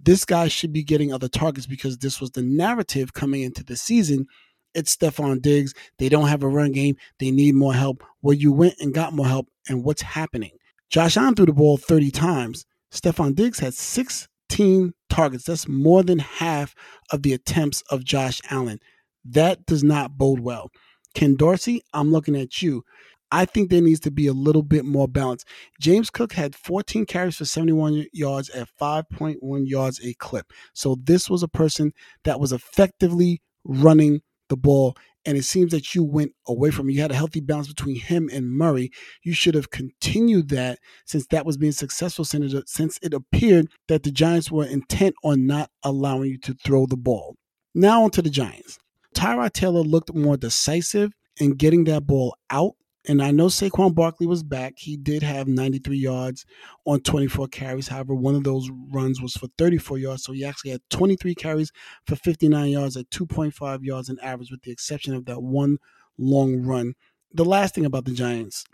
[0.00, 3.76] this guy should be getting other targets because this was the narrative coming into the
[3.76, 4.26] season.
[4.74, 5.74] It's Stefon Diggs.
[5.98, 6.96] They don't have a run game.
[7.20, 8.02] They need more help.
[8.22, 10.52] Well, you went and got more help, and what's happening?
[10.90, 12.64] Josh Allen threw the ball 30 times.
[12.92, 15.44] Stefon Diggs had 16 targets.
[15.44, 16.74] That's more than half
[17.12, 18.80] of the attempts of Josh Allen.
[19.24, 20.70] That does not bode well.
[21.14, 22.84] Ken Dorsey, I'm looking at you.
[23.30, 25.44] I think there needs to be a little bit more balance.
[25.80, 29.36] James Cook had 14 carries for 71 yards at 5.1
[29.68, 30.50] yards a clip.
[30.72, 31.92] So this was a person
[32.24, 36.88] that was effectively running the ball and it seems that you went away from.
[36.88, 38.90] You had a healthy balance between him and Murray.
[39.22, 44.10] You should have continued that since that was being successful since it appeared that the
[44.10, 47.36] Giants were intent on not allowing you to throw the ball.
[47.74, 48.78] Now onto the Giants.
[49.14, 52.72] Tyrod Taylor looked more decisive in getting that ball out
[53.08, 54.74] and I know Saquon Barkley was back.
[54.76, 56.44] He did have 93 yards
[56.84, 57.88] on 24 carries.
[57.88, 60.24] However, one of those runs was for 34 yards.
[60.24, 61.72] So he actually had 23 carries
[62.06, 65.78] for 59 yards at 2.5 yards in average, with the exception of that one
[66.18, 66.94] long run.
[67.32, 68.64] The last thing about the Giants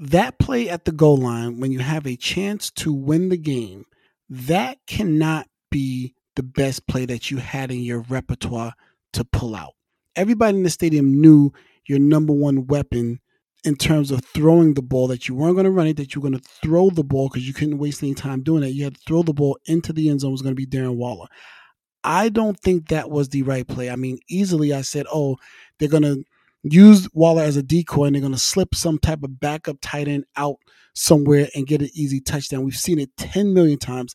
[0.00, 3.84] that play at the goal line, when you have a chance to win the game,
[4.30, 8.72] that cannot be the best play that you had in your repertoire
[9.12, 9.74] to pull out.
[10.16, 11.52] Everybody in the stadium knew
[11.86, 13.20] your number one weapon
[13.64, 16.20] in terms of throwing the ball that you weren't going to run it, that you
[16.20, 18.68] were going to throw the ball because you couldn't waste any time doing it.
[18.68, 20.96] You had to throw the ball into the end zone was going to be Darren
[20.96, 21.26] Waller.
[22.02, 23.90] I don't think that was the right play.
[23.90, 25.36] I mean, easily I said, oh,
[25.78, 26.24] they're going to
[26.62, 30.08] use Waller as a decoy and they're going to slip some type of backup tight
[30.08, 30.56] end out
[30.94, 32.64] somewhere and get an easy touchdown.
[32.64, 34.14] We've seen it 10 million times.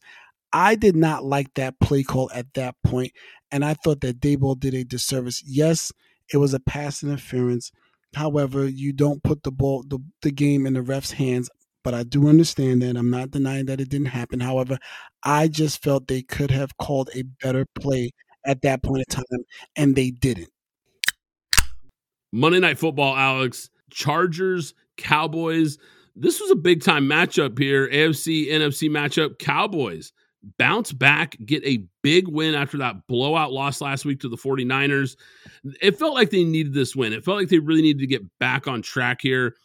[0.51, 3.11] I did not like that play call at that point,
[3.51, 5.43] and I thought that Daboll did a disservice.
[5.45, 5.91] Yes,
[6.31, 7.71] it was a pass interference
[8.15, 11.49] However, you don't put the ball the, the game in the ref's hands.
[11.83, 12.97] But I do understand that.
[12.97, 14.39] I'm not denying that it didn't happen.
[14.39, 14.79] However,
[15.23, 18.09] I just felt they could have called a better play
[18.43, 20.49] at that point in time, and they didn't.
[22.31, 23.69] Monday Night Football, Alex.
[23.91, 25.77] Chargers, Cowboys.
[26.15, 27.87] This was a big time matchup here.
[27.87, 29.37] AFC, NFC matchup.
[29.39, 30.11] Cowboys
[30.57, 35.15] bounce back, get a big win after that blowout loss last week to the 49ers.
[35.81, 37.13] It felt like they needed this win.
[37.13, 39.55] It felt like they really needed to get back on track here.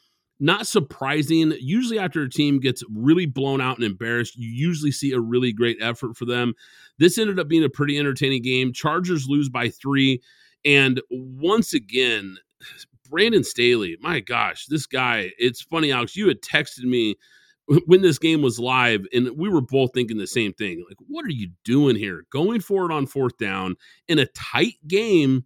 [0.40, 1.52] not surprising.
[1.60, 5.52] Usually, after a team gets really blown out and embarrassed, you usually see a really
[5.52, 6.54] great effort for them.
[6.98, 8.72] This ended up being a pretty entertaining game.
[8.72, 10.20] Chargers lose by three.
[10.64, 12.36] And once again,
[13.10, 16.16] Brandon Staley, my gosh, this guy, it's funny, Alex.
[16.16, 17.16] You had texted me
[17.86, 20.84] when this game was live, and we were both thinking the same thing.
[20.88, 22.24] Like, what are you doing here?
[22.32, 23.76] Going for it on fourth down
[24.08, 25.44] in a tight game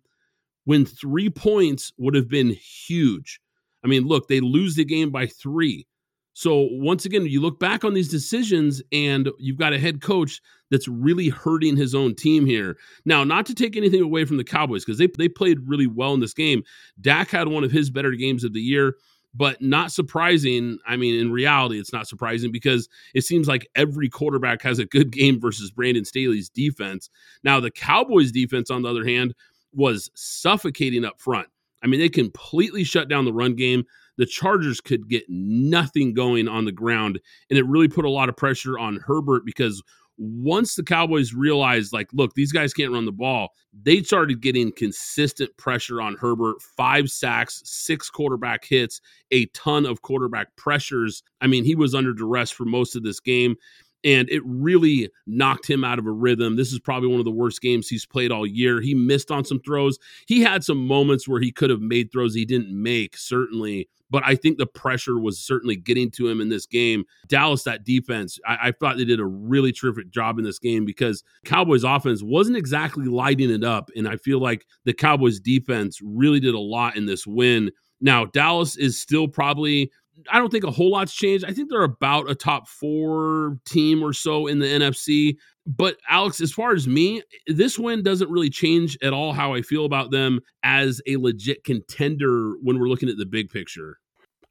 [0.64, 3.40] when three points would have been huge.
[3.84, 5.86] I mean, look, they lose the game by three.
[6.32, 10.40] So once again, you look back on these decisions and you've got a head coach
[10.70, 12.76] that's really hurting his own team here.
[13.04, 16.12] Now, not to take anything away from the Cowboys because they they played really well
[16.14, 16.64] in this game.
[17.00, 18.96] Dak had one of his better games of the year,
[19.34, 20.78] but not surprising.
[20.86, 24.86] I mean, in reality, it's not surprising because it seems like every quarterback has a
[24.86, 27.10] good game versus Brandon Staley's defense.
[27.42, 29.34] Now, the Cowboys defense, on the other hand,
[29.72, 31.48] was suffocating up front.
[31.82, 33.84] I mean, they completely shut down the run game
[34.16, 37.20] the Chargers could get nothing going on the ground.
[37.50, 39.82] And it really put a lot of pressure on Herbert because
[40.16, 43.48] once the Cowboys realized, like, look, these guys can't run the ball,
[43.82, 49.00] they started getting consistent pressure on Herbert five sacks, six quarterback hits,
[49.30, 51.22] a ton of quarterback pressures.
[51.40, 53.56] I mean, he was under duress for most of this game
[54.04, 56.56] and it really knocked him out of a rhythm.
[56.56, 58.80] This is probably one of the worst games he's played all year.
[58.80, 59.98] He missed on some throws.
[60.26, 63.88] He had some moments where he could have made throws he didn't make, certainly.
[64.10, 67.04] But I think the pressure was certainly getting to him in this game.
[67.26, 70.84] Dallas, that defense, I, I thought they did a really terrific job in this game
[70.84, 73.90] because Cowboys offense wasn't exactly lighting it up.
[73.96, 77.72] And I feel like the Cowboys defense really did a lot in this win.
[78.00, 79.90] Now, Dallas is still probably
[80.30, 81.44] I don't think a whole lot's changed.
[81.44, 85.36] I think they're about a top four team or so in the NFC.
[85.66, 89.62] But Alex, as far as me, this win doesn't really change at all how I
[89.62, 93.98] feel about them as a legit contender when we're looking at the big picture.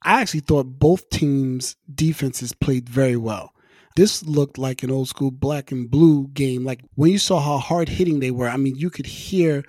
[0.02, 3.54] I actually thought both teams' defenses played very well.
[3.96, 6.64] This looked like an old school black and blue game.
[6.64, 9.64] Like when you saw how hard hitting they were, I mean, you could hear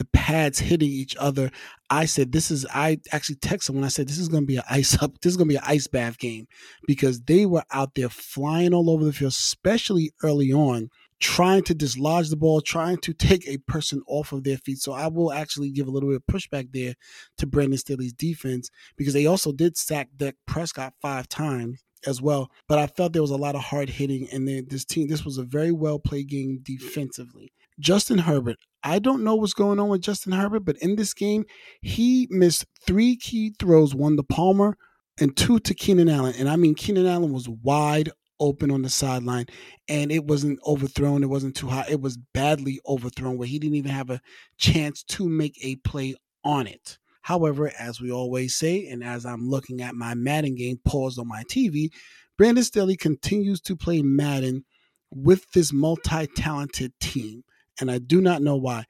[0.00, 1.50] the pads hitting each other.
[1.90, 4.56] I said, this is, I actually texted when I said, this is going to be
[4.56, 6.48] an ice up, this is going to be an ice bath game
[6.86, 10.88] because they were out there flying all over the field, especially early on,
[11.20, 14.78] trying to dislodge the ball, trying to take a person off of their feet.
[14.78, 16.94] So I will actually give a little bit of pushback there
[17.36, 22.50] to Brandon Staley's defense because they also did sack Dak Prescott five times as well.
[22.68, 25.26] But I felt there was a lot of hard hitting, and then this team, this
[25.26, 27.52] was a very well played game defensively.
[27.78, 28.56] Justin Herbert.
[28.82, 31.44] I don't know what's going on with Justin Herbert, but in this game,
[31.82, 34.76] he missed three key throws, one to Palmer
[35.20, 36.34] and two to Keenan Allen.
[36.38, 39.46] And I mean, Keenan Allen was wide open on the sideline
[39.88, 41.22] and it wasn't overthrown.
[41.22, 41.86] It wasn't too high.
[41.90, 44.20] It was badly overthrown where he didn't even have a
[44.56, 46.98] chance to make a play on it.
[47.22, 51.28] However, as we always say, and as I'm looking at my Madden game paused on
[51.28, 51.90] my TV,
[52.38, 54.64] Brandon Staley continues to play Madden
[55.10, 57.44] with this multi talented team
[57.80, 58.84] and I do not know why.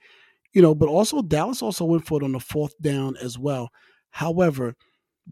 [0.52, 3.70] You know, but also Dallas also went for it on the fourth down as well.
[4.10, 4.74] However,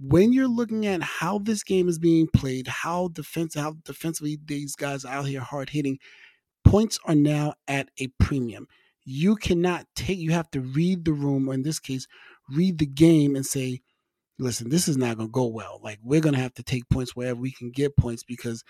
[0.01, 4.77] when you're looking at how this game is being played, how defense how defensively these
[4.77, 5.99] guys are out here hard hitting,
[6.65, 8.69] points are now at a premium.
[9.05, 12.07] You cannot take you have to read the room, or in this case,
[12.51, 13.81] read the game and say,
[14.39, 15.81] listen, this is not gonna go well.
[15.83, 18.63] Like we're gonna have to take points wherever we can get points because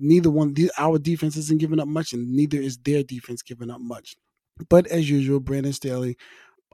[0.00, 3.80] neither one our defense isn't giving up much, and neither is their defense giving up
[3.80, 4.16] much.
[4.68, 6.16] But as usual, Brandon Staley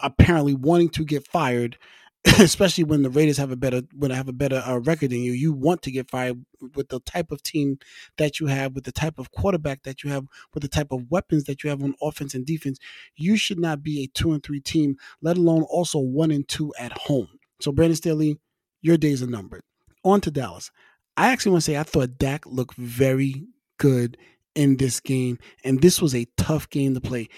[0.01, 1.79] apparently wanting to get fired,
[2.39, 5.21] especially when the Raiders have a better when I have a better uh, record than
[5.23, 5.33] you.
[5.33, 7.79] You want to get fired with the type of team
[8.19, 11.11] that you have, with the type of quarterback that you have, with the type of
[11.11, 12.79] weapons that you have on offense and defense.
[13.17, 16.73] You should not be a two and three team, let alone also one and two
[16.79, 17.29] at home.
[17.61, 18.39] So Brandon Staley,
[18.83, 19.62] your days are numbered.
[20.05, 20.71] On to Dallas.
[21.16, 23.46] I actually want to say I thought Dak looked very
[23.79, 24.16] good
[24.55, 27.29] in this game, and this was a tough game to play.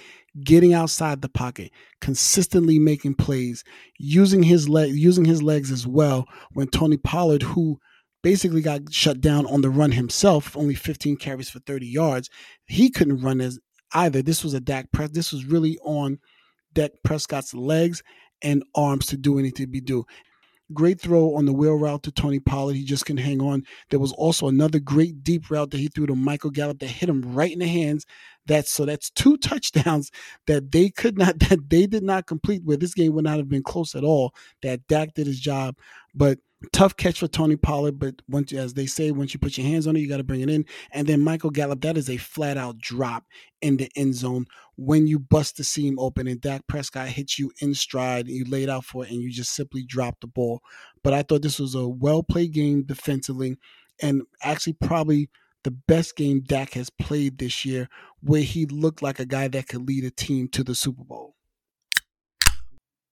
[0.45, 3.65] Getting outside the pocket, consistently making plays,
[3.99, 6.27] using his leg, using his legs as well.
[6.53, 7.79] When Tony Pollard, who
[8.23, 12.31] basically got shut down on the run himself, only 15 carries for 30 yards,
[12.67, 13.59] he couldn't run as
[13.95, 14.23] either.
[14.23, 15.11] This was a Dak press.
[15.11, 16.19] This was really on
[16.73, 18.03] Dak Prescott's legs
[18.43, 20.05] and arms to do anything to be do.
[20.75, 22.77] Great throw on the wheel route to Tony Pollard.
[22.77, 23.65] He just couldn't hang on.
[23.89, 27.09] There was also another great deep route that he threw to Michael Gallup that hit
[27.09, 28.05] him right in the hands.
[28.47, 30.11] That's so that's two touchdowns
[30.47, 33.49] that they could not that they did not complete where this game would not have
[33.49, 34.35] been close at all.
[34.63, 35.77] That Dak did his job.
[36.15, 36.39] But
[36.73, 39.87] Tough catch for Tony Pollard, but once, as they say, once you put your hands
[39.87, 40.65] on it, you got to bring it in.
[40.91, 43.27] And then Michael Gallup, that is a flat out drop
[43.63, 47.53] in the end zone when you bust the seam open and Dak Prescott hits you
[47.61, 50.61] in stride, and you laid out for it, and you just simply drop the ball.
[51.05, 53.57] But I thought this was a well played game defensively,
[54.03, 55.31] and actually probably
[55.63, 57.89] the best game Dak has played this year,
[58.21, 61.37] where he looked like a guy that could lead a team to the Super Bowl.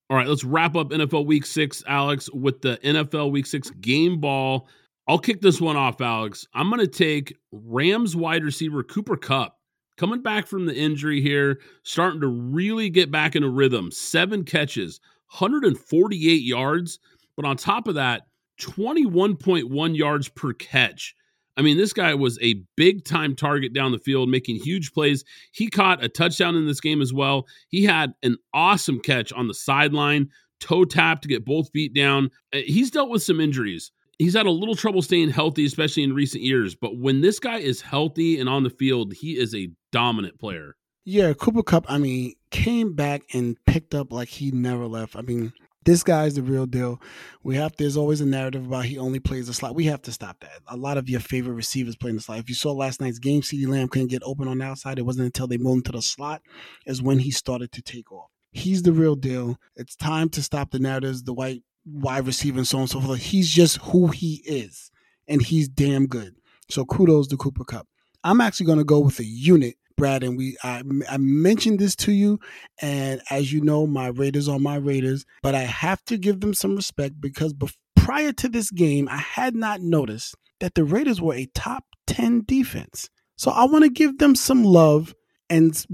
[0.09, 4.21] All right, let's wrap up NFL Week Six, Alex, with the NFL Week Six game
[4.21, 4.69] ball.
[5.09, 6.47] I'll kick this one off, Alex.
[6.55, 9.59] I'm going to take Rams wide receiver Cooper Kupp
[9.97, 13.91] coming back from the injury here, starting to really get back in a rhythm.
[13.91, 15.01] Seven catches,
[15.39, 17.01] 148 yards,
[17.37, 18.29] but on top of that,
[18.61, 21.15] 21.1 yards per catch.
[21.57, 25.25] I mean, this guy was a big time target down the field, making huge plays.
[25.53, 27.47] He caught a touchdown in this game as well.
[27.69, 30.29] He had an awesome catch on the sideline,
[30.61, 32.31] toe tap to get both feet down.
[32.53, 33.91] Uh, he's dealt with some injuries.
[34.19, 36.75] He's had a little trouble staying healthy, especially in recent years.
[36.75, 40.77] But when this guy is healthy and on the field, he is a dominant player.
[41.05, 45.17] Yeah, Cooper Kupp, I mean, came back and picked up like he never left.
[45.17, 45.53] I mean,
[45.87, 47.01] this guy's the real deal.
[47.43, 49.75] We have there's always a narrative about he only plays the slot.
[49.75, 50.61] We have to stop that.
[50.67, 52.41] A lot of your favorite receivers play in the slot.
[52.41, 54.99] If you saw last night's game, CeeDee Lamb couldn't get open on the outside.
[54.99, 56.43] It wasn't until they moved him to the slot
[56.85, 58.31] is when he started to take off.
[58.51, 59.59] He's the real deal.
[59.77, 63.01] It's time to stop the narratives, the white wide receiver and so on and so
[63.01, 63.21] forth.
[63.21, 64.91] He's just who he is,
[65.29, 66.35] and he's damn good.
[66.69, 67.87] So kudos to Cooper Kupp.
[68.25, 71.97] I'm actually going to go with a unit Brad, and we I, I mentioned this
[71.97, 72.39] to you,
[72.81, 76.55] and as you know, my Raiders are my Raiders, but I have to give them
[76.55, 77.55] some respect because
[77.95, 82.45] prior to this game, I had not noticed that the Raiders were a top ten
[82.47, 83.09] defense.
[83.37, 85.15] So I want to give them some love,
[85.51, 85.85] and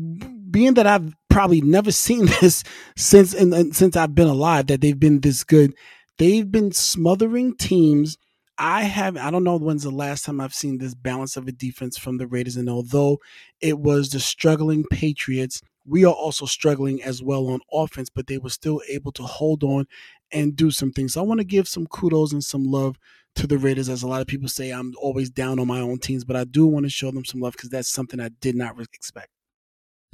[0.50, 2.64] being that I've probably never seen this
[2.96, 5.74] since and since I've been alive, that they've been this good.
[6.18, 8.18] They've been smothering teams
[8.64, 11.52] I have I don't know when's the last time I've seen this balance of a
[11.52, 12.56] defense from the Raiders.
[12.56, 13.18] And although
[13.60, 18.38] it was the struggling Patriots, we are also struggling as well on offense, but they
[18.38, 19.86] were still able to hold on
[20.30, 21.14] and do some things.
[21.14, 22.98] So I want to give some kudos and some love
[23.34, 25.98] to the Raiders, as a lot of people say I'm always down on my own
[25.98, 28.54] teams, but I do want to show them some love because that's something I did
[28.54, 29.30] not expect.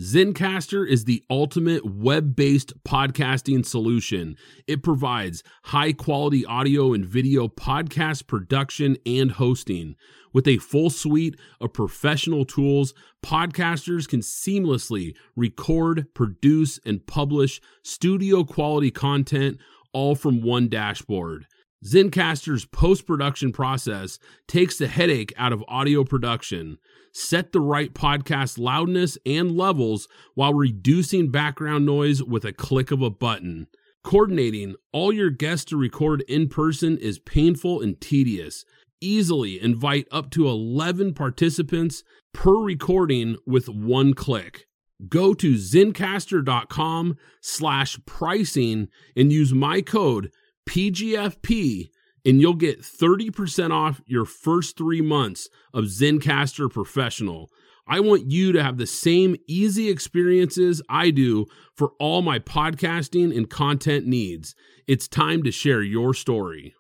[0.00, 4.36] Zencastr is the ultimate web based podcasting solution.
[4.68, 9.96] It provides high quality audio and video podcast production and hosting.
[10.32, 12.94] With a full suite of professional tools,
[13.24, 19.58] podcasters can seamlessly record, produce, and publish studio quality content
[19.92, 21.48] all from one dashboard.
[21.84, 26.78] Zencastr's post production process takes the headache out of audio production
[27.12, 33.02] set the right podcast loudness and levels while reducing background noise with a click of
[33.02, 33.66] a button.
[34.04, 38.64] Coordinating all your guests to record in person is painful and tedious.
[39.00, 44.66] Easily invite up to 11 participants per recording with one click.
[45.08, 50.30] Go to zencastr.com slash pricing and use my code
[50.68, 51.88] PGFP
[52.26, 57.50] and you'll get 30% off your first three months of Zencastr Professional.
[57.86, 63.34] I want you to have the same easy experiences I do for all my podcasting
[63.34, 64.54] and content needs.
[64.86, 66.74] It's time to share your story.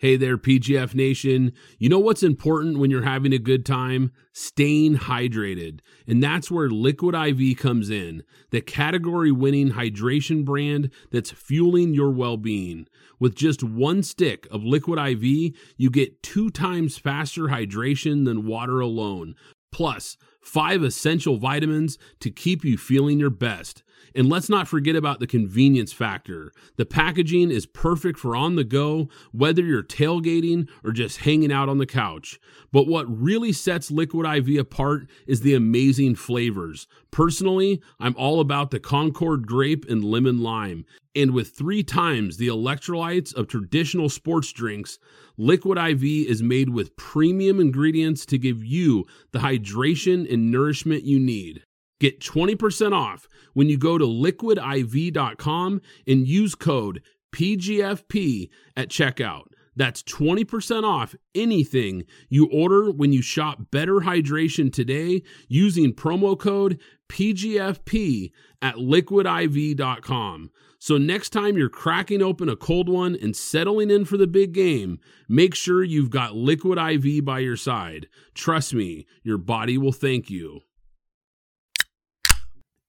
[0.00, 1.52] Hey there, PGF Nation.
[1.78, 4.12] You know what's important when you're having a good time?
[4.32, 5.80] Staying hydrated.
[6.06, 12.10] And that's where Liquid IV comes in, the category winning hydration brand that's fueling your
[12.12, 12.86] well being.
[13.18, 18.80] With just one stick of Liquid IV, you get two times faster hydration than water
[18.80, 19.34] alone,
[19.70, 23.82] plus five essential vitamins to keep you feeling your best.
[24.14, 26.52] And let's not forget about the convenience factor.
[26.76, 31.68] The packaging is perfect for on the go, whether you're tailgating or just hanging out
[31.68, 32.40] on the couch.
[32.72, 36.86] But what really sets Liquid IV apart is the amazing flavors.
[37.10, 40.84] Personally, I'm all about the Concord grape and lemon lime.
[41.14, 44.98] And with three times the electrolytes of traditional sports drinks,
[45.36, 51.18] Liquid IV is made with premium ingredients to give you the hydration and nourishment you
[51.18, 51.64] need.
[52.00, 59.44] Get 20% off when you go to liquidiv.com and use code PGFP at checkout.
[59.76, 66.80] That's 20% off anything you order when you shop Better Hydration today using promo code
[67.08, 70.50] PGFP at liquidiv.com.
[70.78, 74.52] So next time you're cracking open a cold one and settling in for the big
[74.52, 74.98] game,
[75.28, 78.08] make sure you've got Liquid IV by your side.
[78.34, 80.62] Trust me, your body will thank you.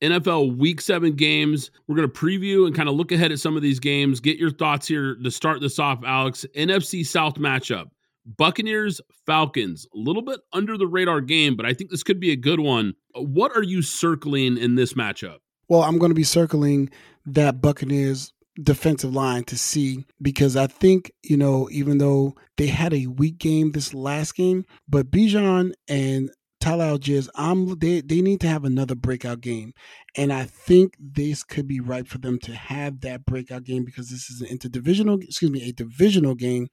[0.01, 1.71] NFL Week 7 games.
[1.87, 4.19] We're going to preview and kind of look ahead at some of these games.
[4.19, 6.45] Get your thoughts here to start this off, Alex.
[6.55, 7.85] NFC South matchup.
[8.25, 12.31] Buccaneers, Falcons, a little bit under the radar game, but I think this could be
[12.31, 12.93] a good one.
[13.15, 15.37] What are you circling in this matchup?
[15.69, 16.89] Well, I'm going to be circling
[17.25, 22.93] that Buccaneers defensive line to see because I think, you know, even though they had
[22.93, 26.29] a weak game this last game, but Bijan and
[26.62, 29.74] Tyler Allgeier, I'm they they need to have another breakout game,
[30.16, 34.09] and I think this could be right for them to have that breakout game because
[34.09, 36.68] this is an interdivisional, excuse me, a divisional game,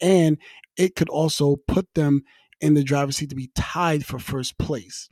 [0.00, 0.36] and
[0.76, 2.22] it could also put them
[2.60, 5.08] in the driver's seat to be tied for first place.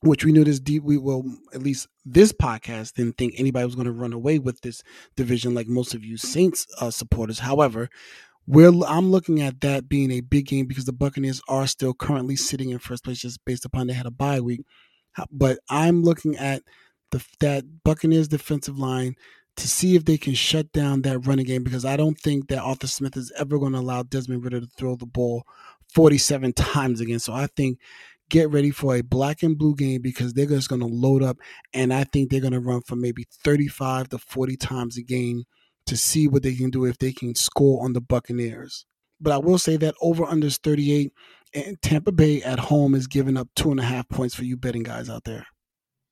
[0.00, 0.82] Which we knew this deep.
[0.82, 1.24] We will
[1.54, 4.82] at least this podcast didn't think anybody was going to run away with this
[5.16, 7.40] division like most of you Saints uh, supporters.
[7.40, 7.88] However,
[8.46, 12.36] we're I'm looking at that being a big game because the Buccaneers are still currently
[12.36, 14.64] sitting in first place just based upon they had a bye week.
[15.30, 16.62] But I'm looking at
[17.10, 19.16] the that Buccaneers defensive line
[19.56, 22.62] to see if they can shut down that running game because I don't think that
[22.62, 25.44] Arthur Smith is ever going to allow Desmond Ridder to throw the ball
[25.94, 27.18] 47 times again.
[27.18, 27.78] So I think
[28.28, 31.38] get ready for a black and blue game because they're just going to load up
[31.72, 35.44] and I think they're going to run for maybe 35 to 40 times a game
[35.86, 38.86] to see what they can do if they can score on the Buccaneers.
[39.20, 41.12] But I will say that over under 38
[41.54, 44.56] and Tampa Bay at home is giving up two and a half points for you
[44.56, 45.46] betting guys out there.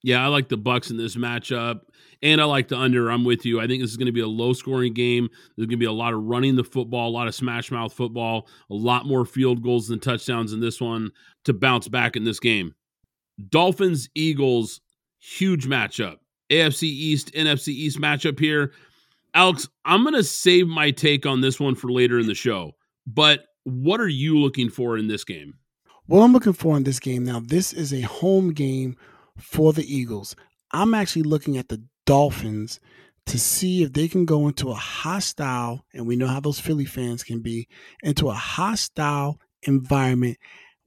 [0.03, 1.81] Yeah, I like the Bucs in this matchup,
[2.23, 3.09] and I like the under.
[3.11, 3.59] I'm with you.
[3.59, 5.31] I think this is going to be a low scoring game.
[5.57, 7.91] There's going to be a lot of running the football, a lot of smash mouth
[7.91, 11.11] football, a lot more field goals than touchdowns in this one
[11.47, 12.75] to bounce back in this game.
[13.49, 14.83] Dolphins Eagles,
[15.19, 16.17] huge matchup.
[16.51, 18.73] AFC East, NFC East matchup here.
[19.35, 22.73] Alex, I'm going to save my take on this one for later in the show.
[23.07, 25.55] But what are you looking for in this game?
[26.07, 28.97] What I'm looking for in this game now, this is a home game
[29.37, 30.37] for the Eagles.
[30.71, 32.79] I'm actually looking at the Dolphins
[33.27, 36.85] to see if they can go into a hostile, and we know how those Philly
[36.85, 37.69] fans can be,
[38.03, 40.37] into a hostile environment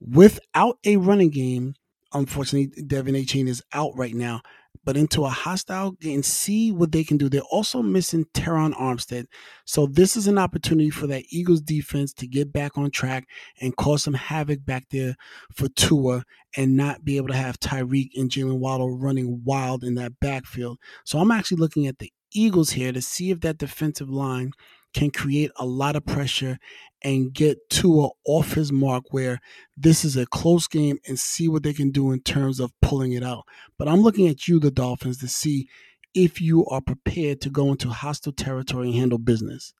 [0.00, 1.74] without a running game.
[2.14, 4.40] Unfortunately, De'Von Achane is out right now
[4.84, 7.28] but into a hostile and see what they can do.
[7.28, 9.26] They're also missing Terron Armstead.
[9.64, 13.26] So this is an opportunity for that Eagles defense to get back on track
[13.60, 15.16] and cause some havoc back there
[15.54, 16.24] for Tua
[16.56, 20.78] and not be able to have Tyreek and Jalen Waddle running wild in that backfield.
[21.04, 24.52] So I'm actually looking at the Eagles here to see if that defensive line
[24.94, 26.58] can create a lot of pressure
[27.02, 29.40] and get Tua off his mark where
[29.76, 33.12] this is a close game and see what they can do in terms of pulling
[33.12, 33.44] it out.
[33.78, 35.68] But I'm looking at you, the Dolphins, to see
[36.14, 39.72] if you are prepared to go into hostile territory and handle business.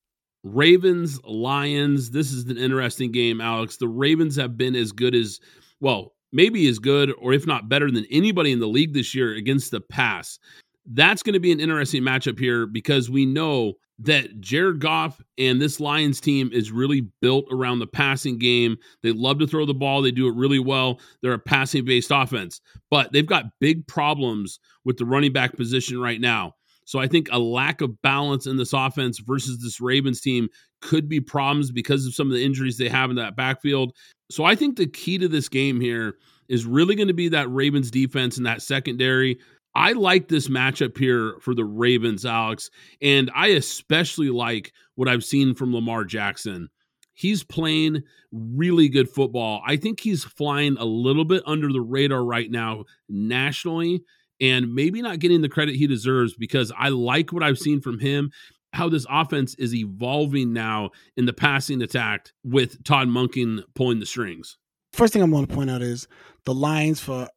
[0.44, 2.10] Ravens, Lions.
[2.10, 3.76] This is an interesting game, Alex.
[3.76, 5.40] The Ravens have been as good as,
[5.80, 9.34] well, maybe as good or if not better than anybody in the league this year
[9.34, 10.38] against the pass.
[10.86, 15.60] That's going to be an interesting matchup here because we know that Jared Goff and
[15.60, 18.76] this Lions team is really built around the passing game.
[19.02, 21.00] They love to throw the ball, they do it really well.
[21.22, 26.00] They're a passing based offense, but they've got big problems with the running back position
[26.00, 26.54] right now.
[26.84, 30.48] So I think a lack of balance in this offense versus this Ravens team
[30.80, 33.92] could be problems because of some of the injuries they have in that backfield.
[34.30, 36.14] So I think the key to this game here
[36.48, 39.38] is really going to be that Ravens defense and that secondary.
[39.78, 42.68] I like this matchup here for the Ravens, Alex,
[43.00, 46.68] and I especially like what I've seen from Lamar Jackson.
[47.14, 48.02] He's playing
[48.32, 49.62] really good football.
[49.64, 54.02] I think he's flying a little bit under the radar right now nationally
[54.40, 58.00] and maybe not getting the credit he deserves because I like what I've seen from
[58.00, 58.32] him
[58.72, 64.06] how this offense is evolving now in the passing attack with Todd Monken pulling the
[64.06, 64.58] strings.
[64.92, 66.08] First thing I want to point out is
[66.46, 67.28] the Lions for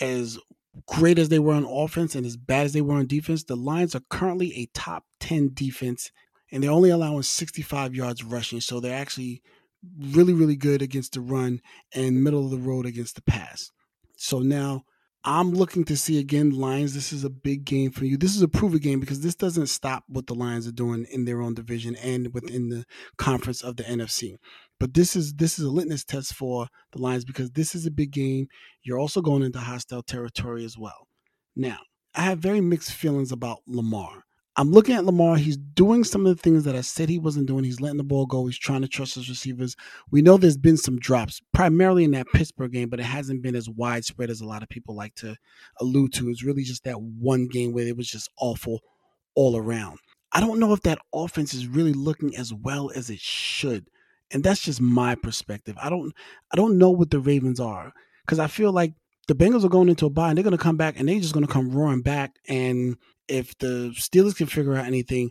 [0.00, 0.38] as
[0.86, 3.56] great as they were on offense and as bad as they were on defense, the
[3.56, 6.10] Lions are currently a top 10 defense
[6.50, 8.60] and they're only allowing 65 yards rushing.
[8.60, 9.42] So they're actually
[9.98, 11.60] really, really good against the run
[11.94, 13.70] and middle of the road against the pass.
[14.16, 14.84] So now
[15.24, 16.94] I'm looking to see again, Lions.
[16.94, 18.16] This is a big game for you.
[18.16, 21.24] This is a proven game because this doesn't stop what the Lions are doing in
[21.24, 22.84] their own division and within the
[23.16, 24.36] conference of the NFC.
[24.80, 27.90] But this is this is a litmus test for the Lions because this is a
[27.90, 28.46] big game.
[28.82, 31.08] You're also going into hostile territory as well.
[31.56, 31.78] Now,
[32.14, 34.24] I have very mixed feelings about Lamar.
[34.58, 35.36] I'm looking at Lamar.
[35.36, 37.62] He's doing some of the things that I said he wasn't doing.
[37.62, 38.46] He's letting the ball go.
[38.46, 39.76] He's trying to trust his receivers.
[40.10, 43.54] We know there's been some drops, primarily in that Pittsburgh game, but it hasn't been
[43.54, 45.36] as widespread as a lot of people like to
[45.80, 46.28] allude to.
[46.28, 48.80] It's really just that one game where it was just awful
[49.36, 50.00] all around.
[50.32, 53.88] I don't know if that offense is really looking as well as it should.
[54.30, 55.76] And that's just my perspective.
[55.80, 56.12] I don't
[56.52, 57.92] I don't know what the Ravens are
[58.24, 58.92] because I feel like
[59.26, 61.20] the Bengals are going into a bye and they're going to come back and they're
[61.20, 62.32] just going to come roaring back.
[62.48, 62.96] And
[63.28, 65.30] if the Steelers can figure out anything,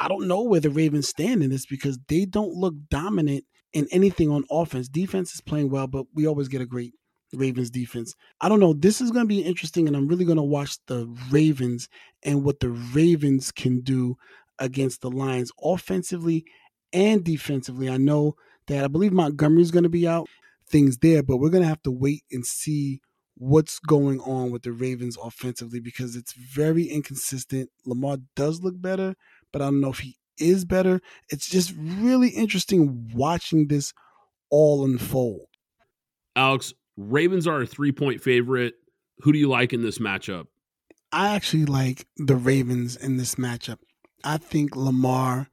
[0.00, 3.86] I don't know where the Ravens stand in this because they don't look dominant in
[3.92, 4.88] anything on offense.
[4.88, 6.92] Defense is playing well, but we always get a great
[7.32, 8.14] Ravens defense.
[8.40, 8.72] I don't know.
[8.72, 11.88] This is going to be interesting, and I'm really going to watch the Ravens
[12.22, 14.16] and what the Ravens can do
[14.58, 16.44] against the Lions offensively
[16.92, 17.88] and defensively.
[17.88, 18.36] I know
[18.68, 20.28] that I believe Montgomery's going to be out,
[20.68, 23.00] things there, but we're going to have to wait and see
[23.36, 27.70] what's going on with the Ravens offensively because it's very inconsistent.
[27.84, 29.14] Lamar does look better,
[29.52, 31.00] but I don't know if he is better.
[31.28, 33.92] It's just really interesting watching this
[34.50, 35.46] all unfold.
[36.34, 38.74] Alex, Ravens are a three point favorite.
[39.20, 40.46] Who do you like in this matchup?
[41.12, 43.78] I actually like the Ravens in this matchup.
[44.24, 45.48] I think Lamar,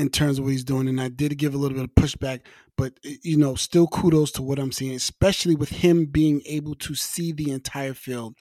[0.00, 2.40] in terms of what he's doing, and I did give a little bit of pushback,
[2.74, 6.94] but you know, still kudos to what I'm seeing, especially with him being able to
[6.94, 8.34] see the entire field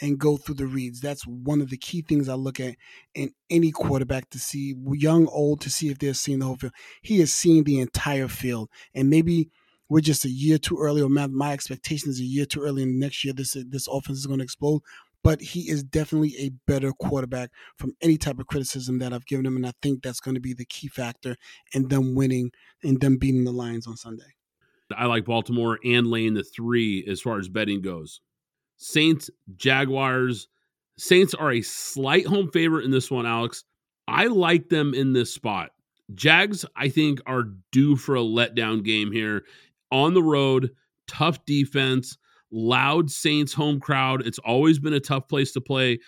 [0.00, 1.00] and go through the reads.
[1.00, 2.74] That's one of the key things I look at
[3.14, 6.72] in any quarterback to see young, old, to see if they're seeing the whole field.
[7.00, 9.50] He is seeing the entire field, and maybe
[9.88, 12.82] we're just a year too early, or my, my expectation is a year too early,
[12.82, 14.82] and next year this this offense is going to explode.
[15.24, 19.46] But he is definitely a better quarterback from any type of criticism that I've given
[19.46, 21.34] him, and I think that's going to be the key factor
[21.72, 22.52] in them winning
[22.84, 24.34] and them beating the Lions on Sunday.
[24.94, 28.20] I like Baltimore and laying the three as far as betting goes.
[28.76, 30.48] Saints, Jaguars.
[30.98, 33.64] Saints are a slight home favorite in this one, Alex.
[34.06, 35.70] I like them in this spot.
[36.14, 39.44] Jags, I think, are due for a letdown game here.
[39.90, 40.70] On the road,
[41.08, 42.18] tough defense,
[42.50, 44.26] loud Saints home crowd.
[44.26, 45.98] It's always been a tough place to play.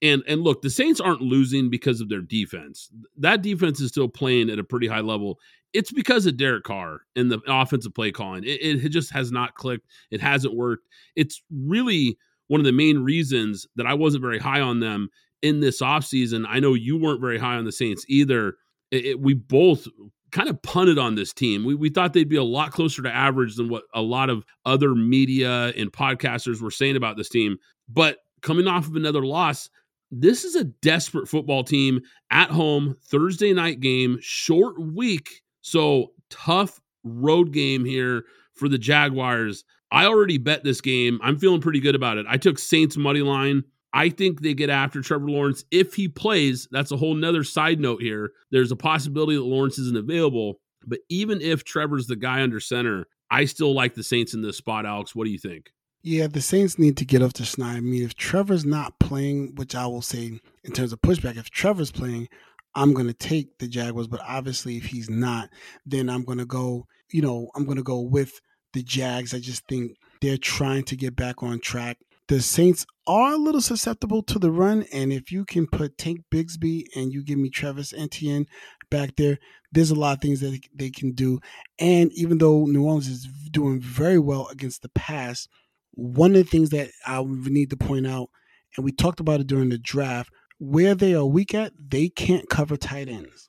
[0.00, 2.90] And and look, the Saints aren't losing because of their defense.
[3.16, 5.38] That defense is still playing at a pretty high level.
[5.72, 8.44] It's because of Derek Carr and the offensive play calling.
[8.44, 9.86] It, it just has not clicked.
[10.10, 10.88] It hasn't worked.
[11.14, 12.16] It's really
[12.46, 15.10] one of the main reasons that I wasn't very high on them
[15.42, 16.46] in this offseason.
[16.48, 18.54] I know you weren't very high on the Saints either.
[18.90, 19.86] It, it, we both
[20.30, 21.64] kind of punted on this team.
[21.64, 24.44] We, we thought they'd be a lot closer to average than what a lot of
[24.64, 27.56] other media and podcasters were saying about this team.
[27.88, 29.68] But coming off of another loss,
[30.10, 32.00] this is a desperate football team
[32.30, 35.42] at home, Thursday night game, short week.
[35.60, 38.24] So tough road game here
[38.54, 39.64] for the Jaguars.
[39.90, 41.18] I already bet this game.
[41.22, 42.26] I'm feeling pretty good about it.
[42.28, 43.64] I took Saints money line.
[43.92, 46.68] I think they get after Trevor Lawrence if he plays.
[46.70, 48.30] That's a whole nother side note here.
[48.50, 50.60] There's a possibility that Lawrence isn't available.
[50.86, 54.56] But even if Trevor's the guy under center, I still like the Saints in this
[54.56, 55.14] spot, Alex.
[55.14, 55.72] What do you think?
[56.02, 57.76] Yeah, the Saints need to get off to schneid.
[57.76, 61.50] I mean, if Trevor's not playing, which I will say in terms of pushback, if
[61.50, 62.28] Trevor's playing,
[62.74, 64.06] I'm going to take the Jaguars.
[64.06, 65.50] But obviously, if he's not,
[65.84, 68.40] then I'm going to go, you know, I'm going to go with
[68.72, 69.34] the Jags.
[69.34, 71.98] I just think they're trying to get back on track.
[72.28, 76.24] The Saints are a little susceptible to the run, and if you can put Tank
[76.30, 78.44] Bigsby and you give me Travis Etienne
[78.90, 79.38] back there,
[79.72, 81.40] there's a lot of things that they can do.
[81.78, 85.48] And even though New Orleans is doing very well against the pass,
[85.92, 88.28] one of the things that I need to point out,
[88.76, 92.50] and we talked about it during the draft, where they are weak at, they can't
[92.50, 93.48] cover tight ends.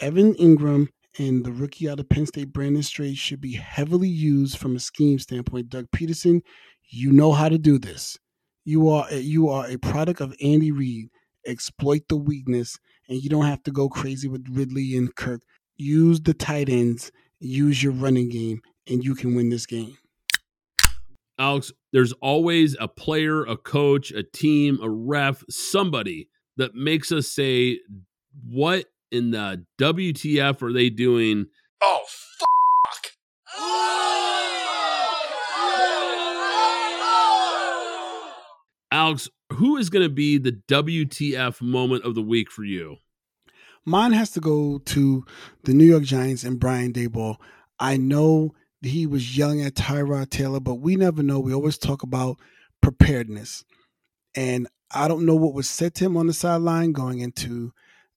[0.00, 4.58] Evan Engram and the rookie out of Penn State, Brenton Strange, should be heavily used
[4.58, 5.70] from a scheme standpoint.
[5.70, 6.42] Doug Pederson,
[6.88, 8.18] you know how to do this.
[8.64, 11.08] You are you are a product of Andy Reid.
[11.46, 12.78] Exploit the weakness,
[13.08, 15.40] and you don't have to go crazy with Ridley and Kirk.
[15.76, 17.10] Use the tight ends,
[17.40, 19.96] use your running game, and you can win this game.
[21.38, 27.30] Alex, there's always a player, a coach, a team, a ref, somebody that makes us
[27.30, 27.78] say,
[28.46, 31.46] What in the WTF are they doing?
[31.80, 33.12] Oh, fuck.
[33.56, 33.97] Oh.
[39.08, 42.98] Alex, who is going to be the WTF moment of the week for you?
[43.86, 45.24] Mine has to go to
[45.64, 47.36] the New York Giants and Brian Daboll.
[47.80, 51.40] I know he was yelling at Tyrod Taylor, but we never know.
[51.40, 52.38] We always talk about
[52.82, 53.64] preparedness.
[54.34, 57.72] And I don't know what was said to him on the sideline going into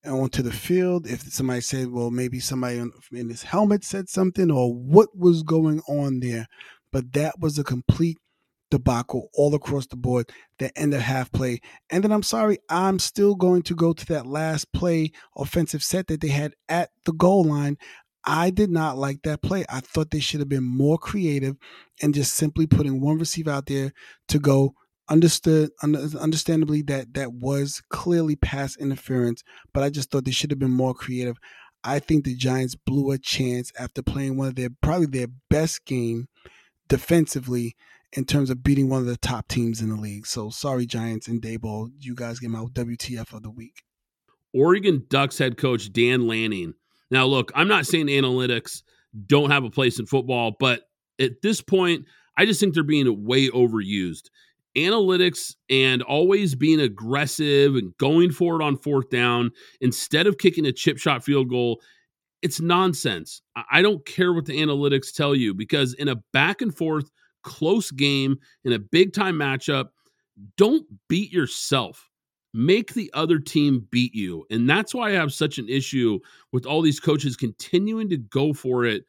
[0.06, 1.08] onto the field.
[1.08, 2.84] If somebody said, well, maybe somebody
[3.14, 6.48] in his helmet said something or what was going on there.
[6.92, 8.18] But that was a complete
[8.72, 11.60] debacle all across the board that ended half play.
[11.92, 16.08] And then I'm sorry, I'm still going to go to that last play offensive set
[16.08, 17.78] that they had at the goal line.
[18.26, 19.66] I did not like that play.
[19.70, 21.56] I thought they should have been more creative
[22.02, 23.92] and just simply putting one receiver out there
[24.30, 24.74] to go.
[25.10, 29.44] Understood, understandably that that was clearly pass interference,
[29.74, 31.36] but I just thought they should have been more creative.
[31.84, 35.84] I think the Giants blew a chance after playing one of their probably their best
[35.84, 36.28] game
[36.88, 37.76] defensively
[38.14, 40.26] in terms of beating one of the top teams in the league.
[40.26, 43.84] So sorry, Giants and Daboll, you guys get my WTF of the week.
[44.54, 46.74] Oregon Ducks head coach Dan Lanning.
[47.10, 48.84] Now, look, I'm not saying analytics
[49.28, 50.84] don't have a place in football, but
[51.20, 52.06] at this point,
[52.38, 54.30] I just think they're being way overused.
[54.76, 59.52] Analytics and always being aggressive and going for it on fourth down
[59.82, 61.82] instead of kicking a chip shot field goal,
[62.42, 63.42] it's nonsense.
[63.72, 67.12] I don't care what the analytics tell you because in a back and forth
[67.44, 69.90] close game in a big time matchup,
[70.58, 72.10] don't beat yourself.
[72.54, 74.46] Make the other team beat you.
[74.50, 76.20] And that's why I have such an issue
[76.52, 79.06] with all these coaches continuing to go for it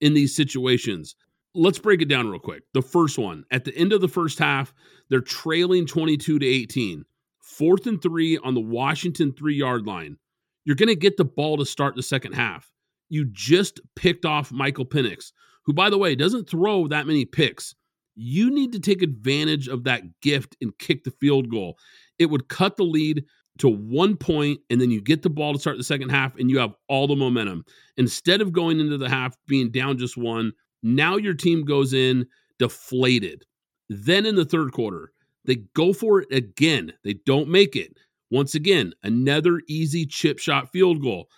[0.00, 1.14] in these situations.
[1.54, 2.62] Let's break it down real quick.
[2.74, 4.72] The first one, at the end of the first half,
[5.08, 7.04] they're trailing 22 to 18.
[7.40, 10.16] Fourth and three on the Washington three yard line.
[10.64, 12.70] You're going to get the ball to start the second half.
[13.08, 15.32] You just picked off Michael Penix,
[15.66, 17.74] who, by the way, doesn't throw that many picks.
[18.14, 21.76] You need to take advantage of that gift and kick the field goal.
[22.18, 23.24] It would cut the lead
[23.58, 26.50] to one point, and then you get the ball to start the second half, and
[26.50, 27.64] you have all the momentum.
[27.96, 30.52] Instead of going into the half being down just one,
[30.82, 32.26] now your team goes in
[32.58, 33.44] deflated.
[33.88, 35.12] Then in the third quarter,
[35.44, 36.92] they go for it again.
[37.04, 37.96] They don't make it.
[38.30, 41.28] Once again, another easy chip shot field goal.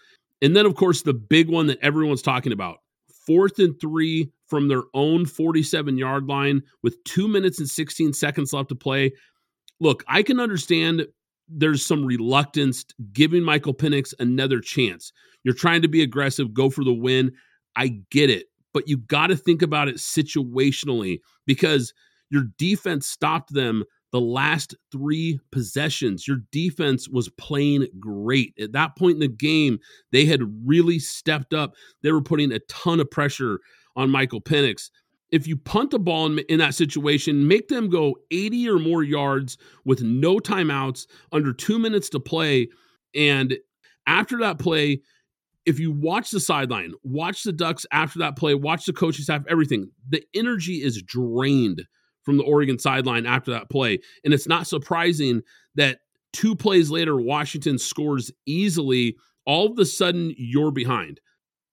[0.40, 2.78] And then, of course, the big one that everyone's talking about
[3.28, 8.54] fourth and three from their own 47 yard line with two minutes and 16 seconds
[8.54, 9.12] left to play.
[9.80, 11.06] Look, I can understand
[11.46, 15.12] there's some reluctance giving Michael Penix another chance.
[15.44, 17.32] You're trying to be aggressive, go for the win.
[17.76, 21.92] I get it, but you got to think about it situationally because
[22.30, 26.26] your defense stopped them the last three possessions.
[26.26, 28.54] Your defense was playing great.
[28.58, 29.78] At that point in the game,
[30.12, 31.74] they had really stepped up.
[32.02, 33.60] They were putting a ton of pressure
[33.96, 34.90] on Michael Penix.
[35.30, 39.02] If you punt the ball in, in, that situation, make them go 80 or more
[39.02, 42.68] yards with no timeouts, under two minutes to play.
[43.14, 43.58] And
[44.06, 45.02] after that play,
[45.66, 49.42] if you watch the sideline, watch the Ducks after that play, watch the coaching staff,
[49.50, 51.84] everything, the energy is drained
[52.28, 54.00] from the Oregon sideline after that play.
[54.22, 55.40] And it's not surprising
[55.76, 56.00] that
[56.34, 59.16] two plays later, Washington scores easily.
[59.46, 61.22] All of a sudden, you're behind.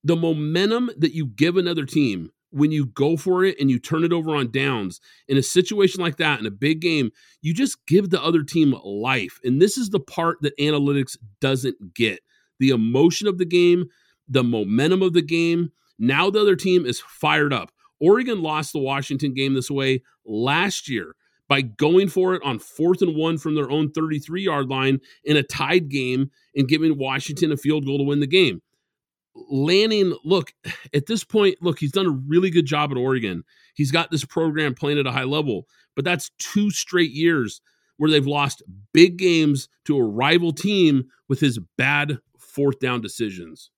[0.05, 4.05] The momentum that you give another team when you go for it and you turn
[4.05, 7.85] it over on downs in a situation like that in a big game, you just
[7.85, 9.41] give the other team life.
[9.43, 12.21] And this is the part that analytics doesn't get
[12.59, 13.87] the emotion of the game,
[14.29, 15.73] the momentum of the game.
[15.99, 17.73] Now the other team is fired up.
[17.99, 21.15] Oregon lost the Washington game this way last year
[21.47, 25.37] by going for it on fourth and one from their own 33 yard line in
[25.37, 28.61] a tied game and giving Washington a field goal to win the game.
[29.49, 30.53] Lanning, look,
[30.93, 33.43] at this point, look, he's done a really good job at Oregon.
[33.75, 37.61] He's got this program playing at a high level, but that's two straight years
[37.97, 43.71] where they've lost big games to a rival team with his bad fourth down decisions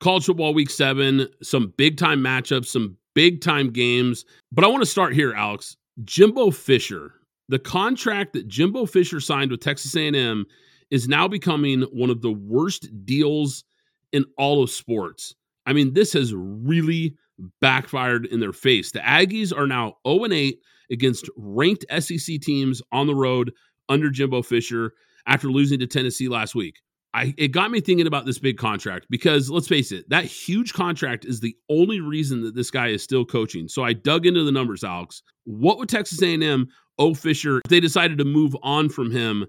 [0.00, 4.24] college football week seven, some big time matchups, some big time games.
[4.52, 5.76] But I want to start here, Alex.
[6.04, 7.12] Jimbo Fisher,
[7.48, 10.46] the contract that Jimbo Fisher signed with Texas A&M
[10.90, 13.64] is now becoming one of the worst deals
[14.12, 15.34] in all of sports.
[15.66, 17.16] I mean, this has really
[17.60, 18.92] backfired in their face.
[18.92, 20.58] The Aggies are now 0 8
[20.90, 23.52] against ranked SEC teams on the road
[23.88, 24.92] under Jimbo Fisher
[25.26, 26.80] after losing to Tennessee last week.
[27.14, 30.72] I, it got me thinking about this big contract because let's face it, that huge
[30.72, 33.68] contract is the only reason that this guy is still coaching.
[33.68, 35.22] So I dug into the numbers, Alex.
[35.44, 36.66] What would Texas A&M
[36.98, 39.46] O Fisher if they decided to move on from him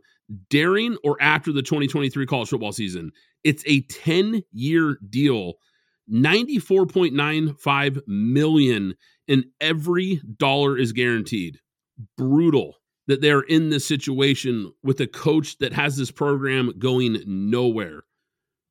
[0.51, 3.11] during or after the 2023 college football season?
[3.43, 5.53] It's a 10-year deal,
[6.11, 8.93] 94.95 million
[9.27, 11.57] and every dollar is guaranteed.
[12.15, 12.75] Brutal
[13.07, 18.03] that they're in this situation with a coach that has this program going nowhere.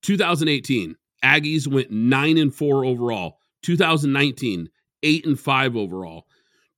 [0.03, 3.39] 2018, Aggies went 9 and 4 overall.
[3.63, 4.69] 2019,
[5.03, 6.27] 8 and 5 overall.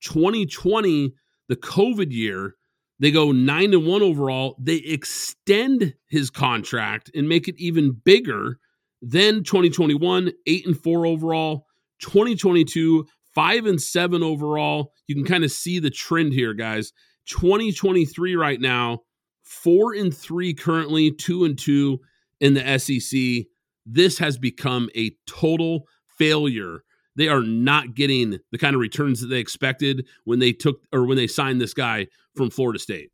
[0.03, 1.15] 2020,
[1.49, 2.55] the COVID year,
[2.99, 4.57] they go 9 and 1 overall.
[4.61, 8.59] They extend his contract and make it even bigger.
[9.03, 11.67] Then 2021, 8 and 4 overall.
[12.01, 14.93] 2022, 5 and 7 overall.
[15.07, 16.93] You can kind of see the trend here, guys.
[17.27, 19.01] 2023 right now,
[19.43, 22.01] four and three currently, two and two
[22.41, 23.47] in the SEC.
[23.85, 25.87] This has become a total
[26.19, 26.81] failure.
[27.15, 31.07] They are not getting the kind of returns that they expected when they took or
[31.07, 33.11] when they signed this guy from Florida State.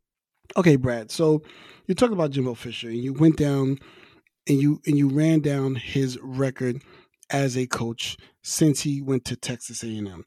[0.57, 1.09] Okay, Brad.
[1.11, 1.41] So
[1.87, 3.77] you talked about Jimbo Fisher, and you went down
[4.47, 6.81] and you and you ran down his record
[7.29, 10.25] as a coach since he went to Texas A&M.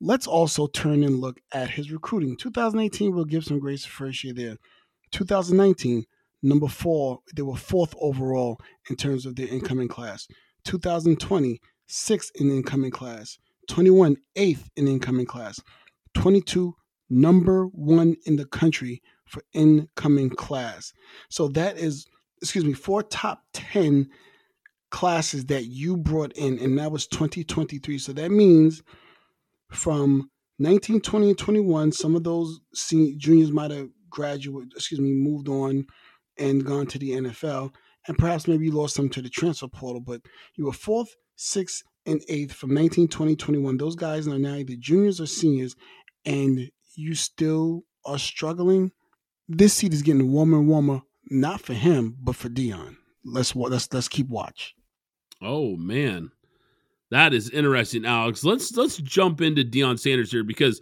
[0.00, 2.36] Let's also turn and look at his recruiting.
[2.36, 4.56] 2018, we'll give some grace first year there.
[5.12, 6.04] 2019,
[6.42, 10.28] number four, they were fourth overall in terms of their incoming class.
[10.64, 13.38] 2020, sixth in incoming class.
[13.68, 15.60] 21, eighth in incoming class.
[16.14, 16.74] 22,
[17.10, 20.92] number one in the country for incoming class.
[21.28, 22.06] So that is,
[22.40, 24.08] excuse me, four top 10
[24.90, 27.98] classes that you brought in, and that was 2023.
[27.98, 28.82] So that means
[29.70, 32.60] from 19, 20, and 21, some of those
[33.16, 35.86] juniors might have graduated, excuse me, moved on
[36.38, 37.72] and gone to the NFL.
[38.06, 40.22] And perhaps maybe you lost them to the transfer portal, but
[40.56, 43.76] you were fourth, sixth, and eighth from 19, 20, 21.
[43.76, 45.76] Those guys are now either juniors or seniors,
[46.24, 48.92] and you still are struggling.
[49.48, 52.96] This seat is getting warmer and warmer, not for him, but for Deion.
[53.24, 54.74] Let's let's let's keep watch.
[55.42, 56.30] Oh man,
[57.10, 58.44] that is interesting, Alex.
[58.44, 60.80] Let's let's jump into Deion Sanders here because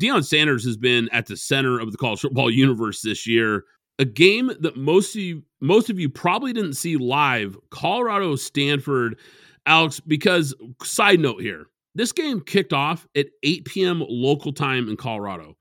[0.00, 3.64] Deion Sanders has been at the center of the college football universe this year.
[3.98, 9.18] A game that most of you most of you probably didn't see live, Colorado Stanford.
[9.66, 14.02] Alex, because side note here, this game kicked off at 8 p.m.
[14.08, 15.54] local time in Colorado.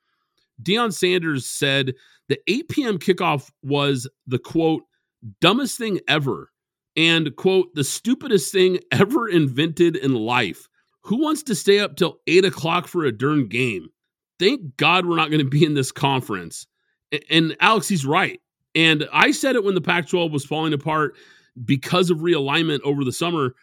[0.64, 1.94] Deion Sanders said
[2.30, 2.98] the 8 p.m.
[2.98, 4.84] kickoff was the quote
[5.42, 6.50] dumbest thing ever
[6.96, 10.68] and quote the stupidest thing ever invented in life.
[11.04, 13.90] Who wants to stay up till eight o'clock for a darn game?
[14.40, 16.66] thank God we're not going to be in this conference.
[17.30, 18.40] And Alex, he's right.
[18.74, 21.16] And I said it when the Pac 12 was falling apart
[21.66, 23.54] because of realignment over the summer.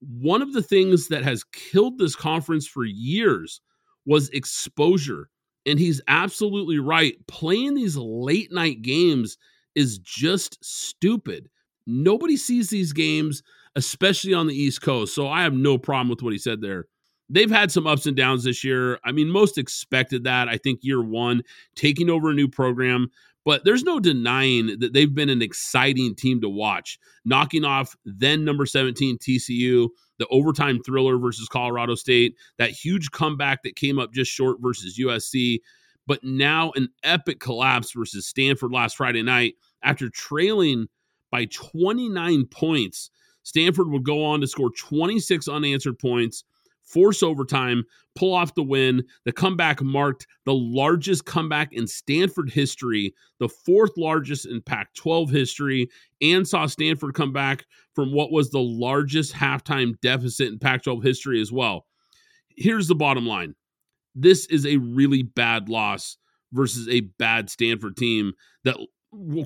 [0.00, 3.60] One of the things that has killed this conference for years
[4.04, 5.28] was exposure.
[5.64, 7.14] And he's absolutely right.
[7.26, 9.38] Playing these late night games
[9.74, 11.48] is just stupid.
[11.86, 13.42] Nobody sees these games,
[13.76, 15.14] especially on the East Coast.
[15.14, 16.86] So I have no problem with what he said there
[17.28, 18.98] they've had some ups and downs this year.
[19.04, 20.48] I mean, most expected that.
[20.48, 21.42] I think year one,
[21.74, 23.10] taking over a new program,
[23.44, 28.44] but there's no denying that they've been an exciting team to watch, knocking off then
[28.44, 34.12] number 17 TCU, the overtime thriller versus Colorado State, that huge comeback that came up
[34.12, 35.58] just short versus USC,
[36.06, 40.88] but now an epic collapse versus Stanford last Friday night after trailing
[41.34, 43.10] by 29 points.
[43.42, 46.44] Stanford would go on to score 26 unanswered points
[46.84, 47.82] force overtime,
[48.14, 49.02] pull off the win.
[49.24, 55.30] The comeback marked the largest comeback in Stanford history, the fourth largest in Pac 12
[55.30, 55.88] history,
[56.22, 57.66] and saw Stanford come back
[57.96, 61.84] from what was the largest halftime deficit in Pac 12 history as well.
[62.56, 63.56] Here's the bottom line
[64.14, 66.16] this is a really bad loss
[66.52, 68.76] versus a bad Stanford team that,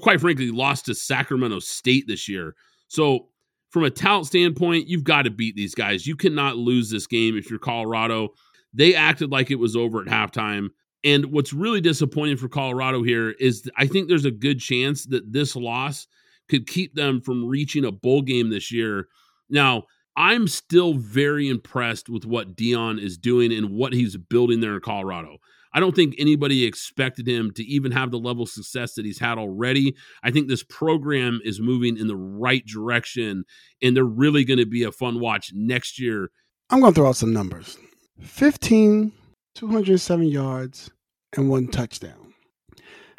[0.01, 2.55] quite frankly, lost to Sacramento State this year.
[2.89, 3.29] So,
[3.71, 6.07] from a talent standpoint, you've got to beat these guys.
[6.07, 8.31] You cannot lose this game if you're Colorado.
[8.73, 10.69] They acted like it was over at halftime.
[11.05, 15.33] And what's really disappointing for Colorado here is I think there's a good chance that
[15.33, 16.07] this loss
[16.49, 19.09] could keep them from reaching a bowl game this year.
[19.51, 19.85] Now,
[20.17, 24.81] I'm still very impressed with what Deion is doing and what he's building there in
[24.81, 25.39] Colorado.
[25.73, 29.19] I don't think anybody expected him to even have the level of success that he's
[29.19, 29.95] had already.
[30.23, 33.45] I think this program is moving in the right direction,
[33.83, 36.31] and they're really going to be a fun watch next year.
[36.71, 37.79] I'm going to throw out some numbers
[38.21, 39.13] 15,
[39.55, 40.91] 207 yards,
[41.37, 42.35] and one touchdown.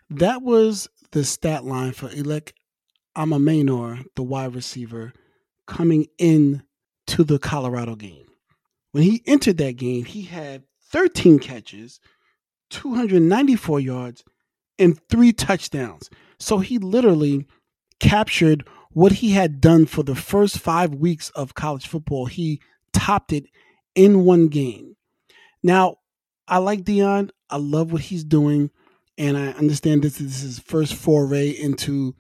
[0.10, 2.52] That was the stat line for Elic
[3.16, 5.14] Ayomanor, the wide receiver,
[5.68, 6.64] coming in
[7.08, 8.26] to the Colorado game.
[8.92, 12.00] When he entered that game, he had 13 catches
[12.70, 14.24] 294 yards,
[14.78, 16.10] and three touchdowns.
[16.40, 17.46] So he literally
[18.00, 22.26] captured what he had done for the first five weeks of college football.
[22.26, 22.62] He
[22.94, 23.46] topped it
[23.96, 24.96] in one game.
[25.62, 25.98] Now,
[26.48, 27.30] I like Deion.
[27.50, 28.72] I love what he's doing.
[29.18, 32.16] And I understand this is his first foray into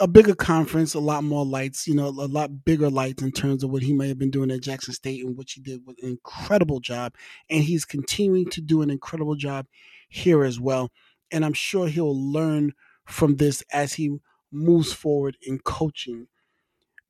[0.00, 3.64] a bigger conference, a lot more lights, you know, a lot bigger lights in terms
[3.64, 5.96] of what he may have been doing at Jackson State and which he did with
[6.02, 7.14] an incredible job.
[7.48, 9.66] And he's continuing to do an incredible job
[10.08, 10.90] here as well.
[11.30, 12.72] And I'm sure he'll learn
[13.06, 14.18] from this as he
[14.52, 16.28] moves forward in coaching.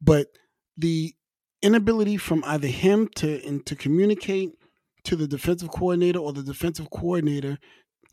[0.00, 0.28] But
[0.76, 1.14] the
[1.62, 4.52] inability from either him to to communicate
[5.04, 7.58] to the defensive coordinator or the defensive coordinator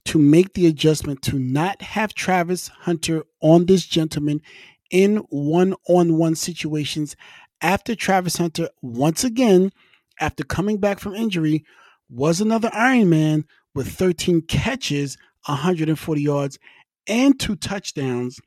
[0.05, 4.41] to make the adjustment to not have Travis Hunter on this gentleman
[4.91, 7.15] in one on one situations
[7.63, 9.71] after Travis Hunter, once again,
[10.19, 11.63] after coming back from injury,
[12.09, 16.59] was another Iron Man with 13 catches, 140 yards,
[17.07, 18.39] and two touchdowns.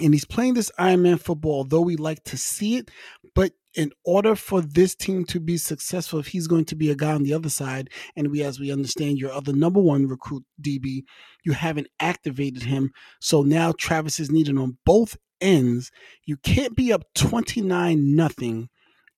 [0.00, 2.90] And he's playing this Iron Man football, though we like to see it,
[3.34, 6.94] but in order for this team to be successful, if he's going to be a
[6.94, 10.44] guy on the other side, and we, as we understand, your other number one recruit
[10.60, 11.04] DB,
[11.44, 12.90] you haven't activated him.
[13.20, 15.90] So now Travis is needed on both ends.
[16.24, 18.68] You can't be up 29 nothing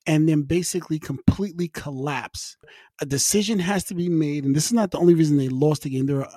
[0.06, 2.56] and then basically completely collapse.
[3.00, 5.82] A decision has to be made, and this is not the only reason they lost
[5.82, 6.06] the game.
[6.06, 6.30] There are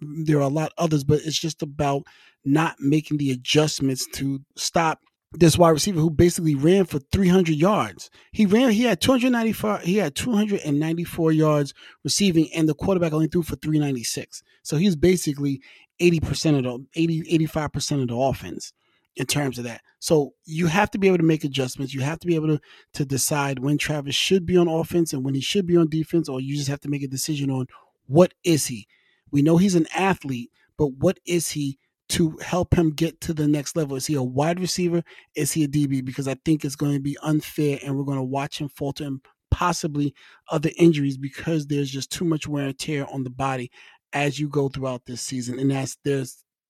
[0.00, 2.02] there are a lot others, but it's just about
[2.44, 5.00] not making the adjustments to stop
[5.36, 8.10] this wide receiver who basically ran for 300 yards.
[8.32, 13.42] He ran, he had 294, he had 294 yards receiving, and the quarterback only threw
[13.42, 14.42] for 396.
[14.62, 15.60] So he's basically
[16.00, 18.72] 80% of the 80, 85% of the offense
[19.16, 19.82] in terms of that.
[20.00, 21.94] So you have to be able to make adjustments.
[21.94, 22.60] You have to be able to,
[22.94, 26.28] to decide when Travis should be on offense and when he should be on defense,
[26.28, 27.66] or you just have to make a decision on
[28.06, 28.86] what is he.
[29.30, 31.78] We know he's an athlete, but what is he
[32.14, 33.96] to help him get to the next level?
[33.96, 35.02] Is he a wide receiver?
[35.34, 36.04] Is he a DB?
[36.04, 39.02] Because I think it's going to be unfair and we're going to watch him falter
[39.02, 40.14] and possibly
[40.48, 43.68] other injuries because there's just too much wear and tear on the body
[44.12, 45.58] as you go throughout this season.
[45.58, 46.24] And as their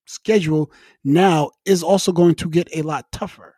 [0.06, 0.72] schedule
[1.04, 3.56] now is also going to get a lot tougher.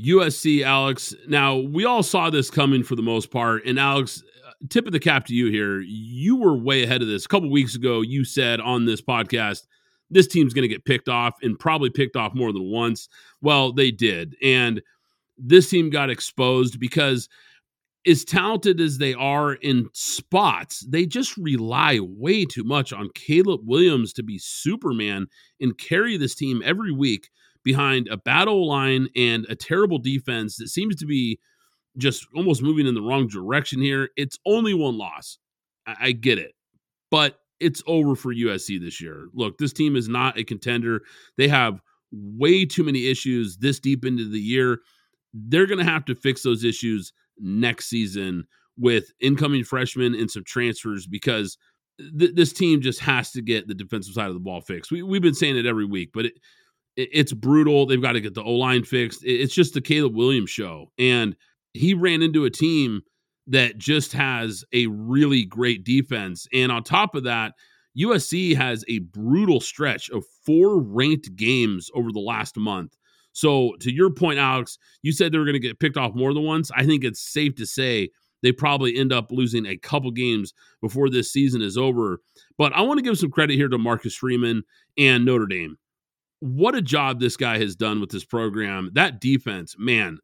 [0.00, 1.16] USC, Alex.
[1.26, 3.66] Now, we all saw this coming for the most part.
[3.66, 4.22] And Alex,
[4.68, 5.80] tip of the cap to you here.
[5.80, 7.24] You were way ahead of this.
[7.24, 9.66] A couple weeks ago, you said on this podcast
[10.10, 13.08] this team's going to get picked off and probably picked off more than once.
[13.40, 14.36] Well, they did.
[14.42, 14.82] And
[15.36, 17.28] this team got exposed because
[18.06, 23.60] as talented as they are in spots, they just rely way too much on Caleb
[23.64, 25.26] Williams to be Superman
[25.60, 27.28] and carry this team every week
[27.64, 31.38] behind a battle line and a terrible defense that seems to be
[31.98, 34.08] just almost moving in the wrong direction here.
[34.16, 35.38] It's only one loss.
[35.86, 36.52] I, I get it.
[37.10, 39.28] But it's over for USC this year.
[39.34, 41.02] Look, this team is not a contender.
[41.36, 41.80] They have
[42.12, 44.78] way too many issues this deep into the year.
[45.34, 48.44] They're going to have to fix those issues next season
[48.76, 51.58] with incoming freshmen and some transfers because
[52.18, 54.90] th- this team just has to get the defensive side of the ball fixed.
[54.90, 56.34] We, we've been saying it every week, but it,
[56.96, 57.86] it, it's brutal.
[57.86, 59.24] They've got to get the O line fixed.
[59.24, 60.92] It, it's just the Caleb Williams show.
[60.98, 61.36] And
[61.74, 63.02] he ran into a team
[63.48, 66.46] that just has a really great defense.
[66.52, 67.54] And on top of that,
[67.98, 72.96] USC has a brutal stretch of four ranked games over the last month.
[73.32, 76.34] So, to your point, Alex, you said they were going to get picked off more
[76.34, 76.70] than once.
[76.74, 78.10] I think it's safe to say
[78.42, 82.20] they probably end up losing a couple games before this season is over.
[82.56, 84.62] But I want to give some credit here to Marcus Freeman
[84.96, 85.76] and Notre Dame.
[86.40, 88.90] What a job this guy has done with this program.
[88.92, 90.18] That defense, man,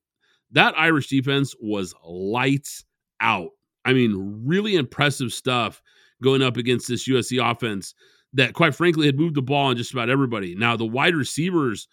[0.52, 2.84] that Irish defense was lights
[3.20, 3.50] out.
[3.84, 5.82] I mean, really impressive stuff
[6.22, 7.94] going up against this USC offense
[8.32, 10.54] that, quite frankly, had moved the ball on just about everybody.
[10.54, 11.86] Now, the wide receivers,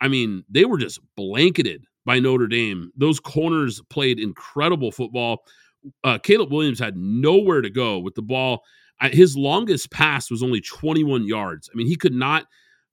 [0.00, 2.90] I mean, they were just blanketed by Notre Dame.
[2.96, 5.44] Those corners played incredible football.
[6.04, 8.62] Uh, Caleb Williams had nowhere to go with the ball.
[9.02, 11.70] his longest pass was only 21 yards.
[11.72, 12.46] I mean, he could not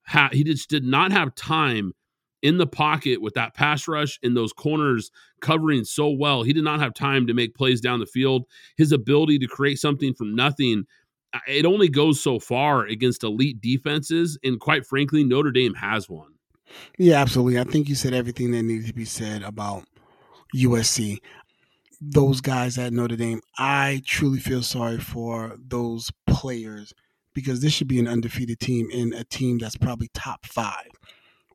[0.04, 1.92] have, he just did not have time
[2.44, 6.42] in the pocket with that pass rush and those corners covering so well.
[6.42, 8.44] He did not have time to make plays down the field.
[8.76, 10.84] His ability to create something from nothing,
[11.32, 14.38] uh, it only goes so far against elite defenses.
[14.44, 16.34] And quite frankly, Notre Dame has one.
[16.98, 17.58] Yeah, absolutely.
[17.58, 19.84] I think you said everything that needed to be said about
[20.54, 21.20] USC.
[21.98, 26.92] Those guys at Notre Dame, I truly feel sorry for those players
[27.32, 30.90] because this should be an undefeated team and a team that's probably top five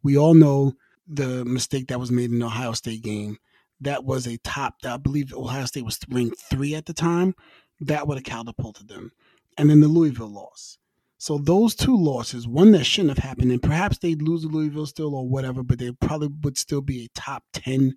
[0.04, 0.74] we all know
[1.08, 3.38] the mistake that was made in the Ohio State game.
[3.82, 7.34] That was a top, I believe Ohio State was ranked three at the time.
[7.80, 9.12] That would have catapulted them.
[9.58, 10.78] And then the Louisville loss.
[11.18, 14.86] So those two losses, one that shouldn't have happened, and perhaps they'd lose to Louisville
[14.86, 17.96] still or whatever, but they probably would still be a top 10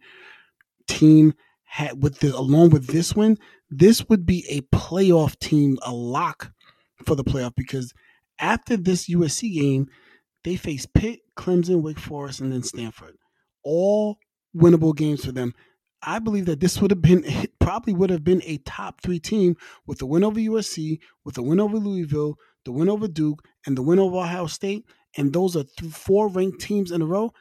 [0.89, 1.35] team
[1.73, 3.39] had with the along with this one,
[3.71, 6.53] this would be a playoff team, a lock
[7.07, 7.95] for the playoff because
[8.39, 9.89] after this USC game,
[10.45, 13.17] they face Pitt, Clemson, Wake Forest, and then Stanford.
[13.65, 14.19] All
[14.57, 15.55] winnable games for them.
[16.03, 17.25] I believe that this would have been
[17.61, 19.57] probably would have been a top three team
[19.87, 23.77] with the win over USC, with the win over Louisville, the win over Duke, and
[23.77, 24.85] the win over Ohio State.
[25.17, 27.33] And those are th- four ranked teams in a row.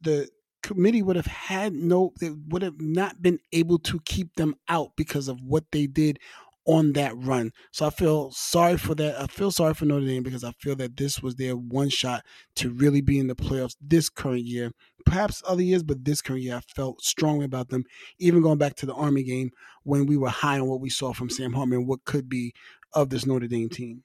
[0.00, 0.28] The
[0.62, 4.92] committee would have had no, they would have not been able to keep them out
[4.96, 6.18] because of what they did
[6.64, 7.50] on that run.
[7.72, 9.20] So I feel sorry for that.
[9.20, 12.24] I feel sorry for Notre Dame because I feel that this was their one shot
[12.56, 14.70] to really be in the playoffs this current year.
[15.04, 17.84] Perhaps other years, but this current year I felt strongly about them.
[18.18, 19.50] Even going back to the Army game
[19.82, 22.52] when we were high on what we saw from Sam Hartman, what could be
[22.92, 24.04] of this Notre Dame team.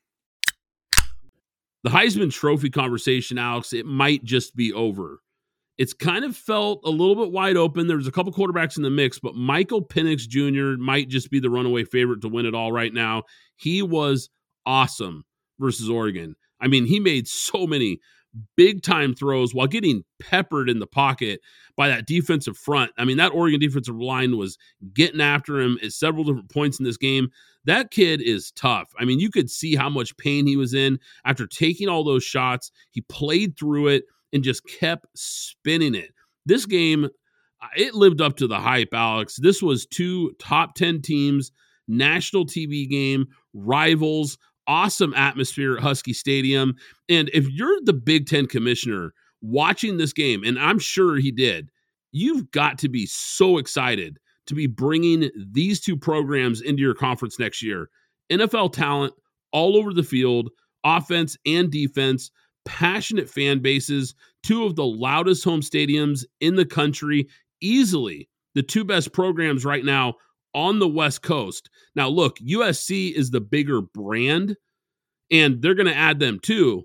[1.84, 5.22] The Heisman Trophy conversation, Alex, it might just be over
[5.78, 7.88] It's kind of felt a little bit wide open.
[7.88, 10.82] There's a couple quarterbacks in the mix, but Michael Penix Jr.
[10.82, 13.24] might just be the runaway favorite to win it all right now.
[13.56, 14.30] He was
[14.66, 15.24] awesome
[15.60, 16.36] versus Oregon.
[16.60, 18.00] I mean, he made so many
[18.56, 21.42] big time throws while getting peppered in the pocket
[21.76, 22.92] by that defensive front.
[22.98, 24.58] I mean, that Oregon defensive line was
[24.94, 27.30] getting after him at several different points in this game.
[27.66, 28.92] That kid is tough.
[29.00, 32.24] I mean, you could see how much pain he was in after taking all those
[32.24, 32.72] shots.
[32.92, 34.06] He played through it
[34.38, 36.12] and just kept spinning it.
[36.46, 37.10] This game,
[37.76, 39.38] it lived up to the hype, Alex.
[39.38, 41.52] This was two top 10 teams,
[41.88, 43.26] national TV game,
[43.56, 46.76] rivals, awesome atmosphere at Husky Stadium.
[47.10, 49.12] And if you're the Big Ten commissioner
[49.42, 51.72] watching this game, and I'm sure he did,
[52.12, 57.40] you've got to be so excited to be bringing these two programs into your conference
[57.40, 57.90] next year.
[58.30, 59.16] NFL talent
[59.52, 60.52] all over the field,
[60.84, 62.30] offense and defense,
[62.68, 64.14] passionate fan bases,
[64.44, 67.28] two of the loudest home stadiums in the country,
[67.62, 70.16] easily the two best programs right now
[70.54, 71.70] on the West Coast.
[71.96, 74.58] Now, look, USC is the bigger brand,
[75.32, 76.84] and they're going to add them too.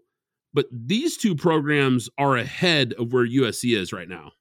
[0.54, 4.32] But these two programs are ahead of where USC is right now.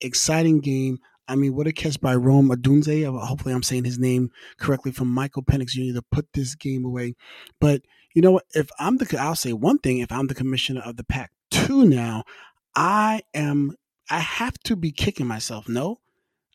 [0.00, 0.98] Exciting game.
[1.26, 3.26] I mean, what a catch by Rome Odunze.
[3.26, 5.94] Hopefully, I'm saying his name correctly from Michael Penix Jr.
[5.94, 7.14] to put this game away.
[7.60, 7.82] But
[8.14, 8.44] you know what?
[8.54, 9.98] If I'm the, I'll say one thing.
[9.98, 12.24] If I'm the commissioner of the Pac two now,
[12.74, 13.76] I am.
[14.10, 15.68] I have to be kicking myself.
[15.68, 16.00] No,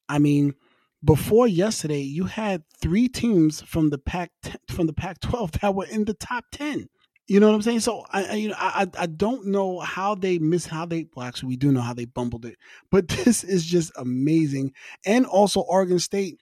[0.10, 0.56] I mean,
[1.04, 4.32] before yesterday, you had three teams from the Pac
[4.70, 6.88] from the Pac 12 that were in the top ten.
[7.28, 7.82] You know what I'm saying?
[7.82, 11.28] So I, I you know I I don't know how they miss how they well
[11.28, 12.58] actually we do know how they bumbled it,
[12.90, 14.74] but this is just amazing.
[15.06, 16.40] And also Oregon State,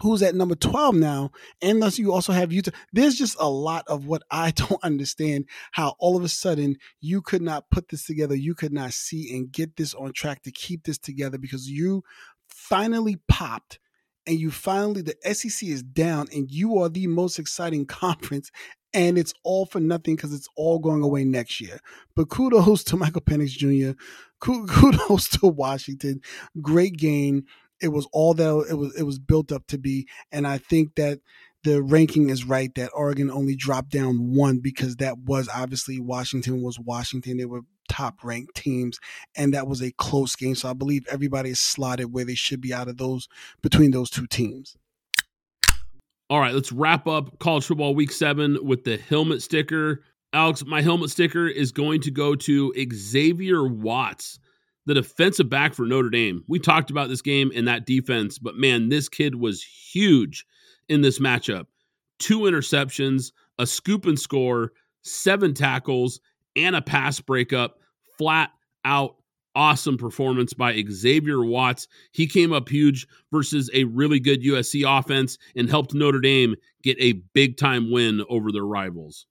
[0.00, 1.30] who's at number 12 now,
[1.60, 2.70] and thus you also have Utah.
[2.92, 7.22] There's just a lot of what I don't understand how all of a sudden you
[7.22, 10.52] could not put this together, you could not see and get this on track to
[10.52, 12.02] keep this together because you
[12.48, 13.78] finally popped
[14.26, 18.50] and you finally the SEC is down and you are the most exciting conference
[18.94, 21.78] and it's all for nothing because it's all going away next year.
[22.14, 23.98] But kudos to Michael Penix Jr.
[24.40, 26.20] Kudos to Washington.
[26.62, 27.44] Great game.
[27.80, 28.94] It was all that it was.
[28.96, 31.20] It was built up to be, and I think that
[31.64, 36.62] the ranking is right that Oregon only dropped down one because that was obviously Washington
[36.62, 37.36] was Washington.
[37.36, 38.98] They were top ranked teams,
[39.36, 40.54] and that was a close game.
[40.54, 43.28] So I believe everybody is slotted where they should be out of those
[43.62, 44.76] between those two teams.
[46.30, 50.02] All right, let's wrap up college football week seven with the helmet sticker.
[50.34, 54.38] Alex, my helmet sticker is going to go to Xavier Watts,
[54.88, 56.42] the defensive back for Notre Dame.
[56.48, 60.46] We talked about this game and that defense, but man, this kid was huge
[60.88, 61.66] in this matchup.
[62.18, 64.72] Two interceptions, a scoop and score,
[65.02, 66.20] seven tackles,
[66.56, 67.80] and a pass breakup.
[68.16, 68.50] Flat
[68.82, 69.16] out
[69.54, 71.86] awesome performance by Xavier Watts.
[72.12, 76.96] He came up huge versus a really good USC offense and helped Notre Dame get
[76.98, 79.26] a big time win over their rivals.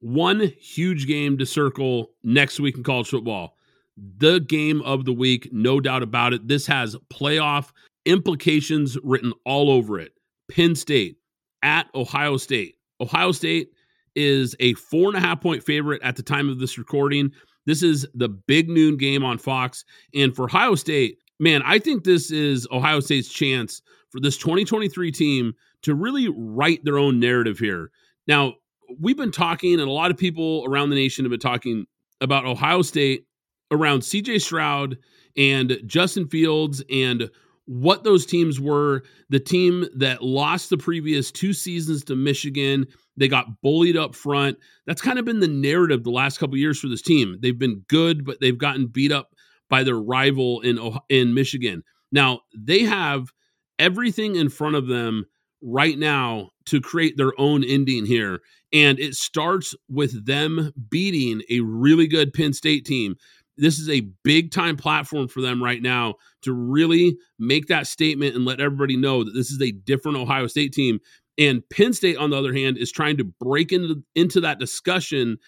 [0.00, 3.56] One huge game to circle next week in college football.
[3.96, 6.48] The game of the week, no doubt about it.
[6.48, 7.70] This has playoff
[8.06, 10.12] implications written all over it.
[10.50, 11.16] Penn State
[11.62, 12.76] at Ohio State.
[13.00, 13.70] Ohio State
[14.14, 17.32] is a four and a half point favorite at the time of this recording.
[17.66, 19.84] This is the big noon game on Fox.
[20.14, 23.80] And for Ohio State, man, I think this is Ohio State's chance
[24.10, 27.90] for this 2023 team to really write their own narrative here.
[28.26, 28.54] Now,
[29.00, 31.86] we've been talking, and a lot of people around the nation have been talking
[32.20, 33.26] about Ohio State
[33.70, 34.98] around CJ Stroud
[35.36, 37.30] and Justin Fields and
[37.66, 39.02] what those teams were.
[39.30, 42.86] The team that lost the previous two seasons to Michigan
[43.16, 44.58] they got bullied up front.
[44.86, 47.38] That's kind of been the narrative the last couple years for this team.
[47.40, 49.34] They've been good, but they've gotten beat up
[49.70, 51.82] by their rival in in Michigan.
[52.12, 53.32] Now, they have
[53.78, 55.26] everything in front of them
[55.62, 58.40] right now to create their own ending here.
[58.72, 63.16] And it starts with them beating a really good Penn State team.
[63.56, 68.34] This is a big time platform for them right now to really make that statement
[68.34, 71.00] and let everybody know that this is a different Ohio State team
[71.38, 75.38] and Penn State, on the other hand, is trying to break into, into that discussion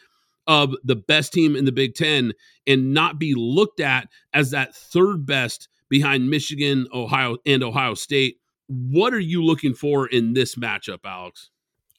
[0.47, 2.33] of the best team in the Big Ten
[2.67, 8.37] and not be looked at as that third best behind Michigan, Ohio, and Ohio State.
[8.69, 11.51] What are you looking for in this matchup, Alex?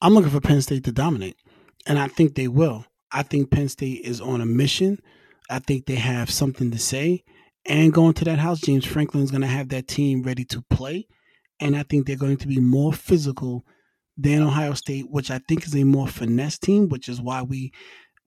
[0.02, 1.38] I'm looking for Penn State to dominate,
[1.86, 2.86] and I think they will.
[3.12, 5.02] I think Penn State is on a mission.
[5.50, 7.24] I think they have something to say.
[7.66, 10.62] And going to that house, James Franklin is going to have that team ready to
[10.70, 11.08] play.
[11.60, 13.66] And I think they're going to be more physical
[14.18, 17.72] than Ohio State, which I think is a more finesse team, which is why we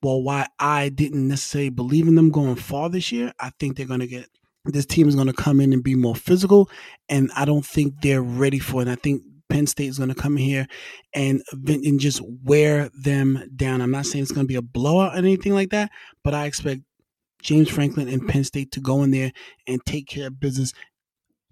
[0.03, 3.33] well, why I didn't necessarily believe in them going far this year.
[3.39, 4.29] I think they're going to get
[4.65, 6.71] this team is going to come in and be more physical,
[7.09, 8.89] and I don't think they're ready for it.
[8.89, 10.67] And I think Penn State is going to come here
[11.15, 13.81] and and just wear them down.
[13.81, 15.91] I'm not saying it's going to be a blowout or anything like that,
[16.23, 16.83] but I expect
[17.43, 19.33] James Franklin and Penn State to go in there
[19.67, 20.73] and take care of business.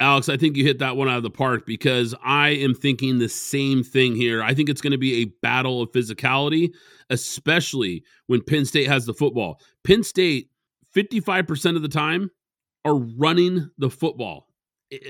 [0.01, 3.19] Alex, I think you hit that one out of the park because I am thinking
[3.19, 4.43] the same thing here.
[4.43, 6.73] I think it's going to be a battle of physicality,
[7.11, 9.61] especially when Penn State has the football.
[9.83, 10.51] Penn State,
[10.95, 12.31] 55% of the time,
[12.85, 14.47] are running the football.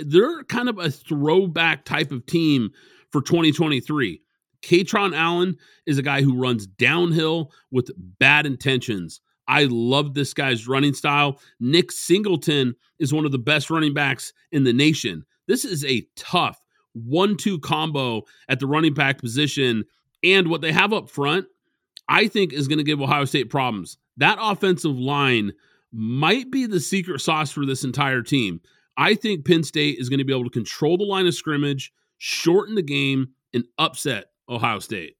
[0.04, 2.70] They're kind of a throwback type of team
[3.12, 4.22] for 2023.
[4.62, 5.56] Kaytron Allen
[5.86, 9.20] is a guy who runs downhill with bad intentions.
[9.48, 11.40] I love this guy's running style.
[11.58, 15.24] Nick Singleton is one of the best running backs in the nation.
[15.46, 16.62] This is a tough
[16.92, 19.84] one two combo at the running back position.
[20.22, 21.46] And what they have up front,
[22.08, 23.98] I think, is going to give Ohio State problems.
[24.16, 25.52] That offensive line
[25.92, 28.60] might be the secret sauce for this entire team.
[28.96, 31.92] I think Penn State is going to be able to control the line of scrimmage,
[32.18, 35.17] shorten the game, and upset Ohio State.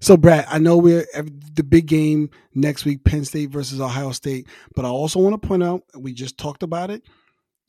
[0.00, 1.06] So, Brad, I know we're
[1.54, 5.48] the big game next week, Penn State versus Ohio State, but I also want to
[5.48, 7.02] point out we just talked about it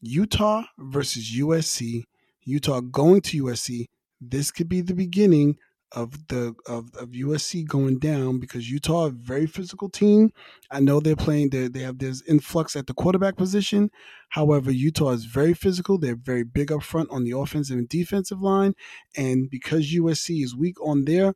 [0.01, 2.03] Utah versus USC.
[2.43, 3.85] Utah going to USC.
[4.21, 5.57] This could be the beginning
[5.91, 10.31] of the of, of USC going down because Utah a very physical team.
[10.69, 13.89] I know they're playing they they have this influx at the quarterback position.
[14.29, 15.97] However, Utah is very physical.
[15.97, 18.75] They're very big up front on the offensive and defensive line,
[19.15, 21.33] and because USC is weak on their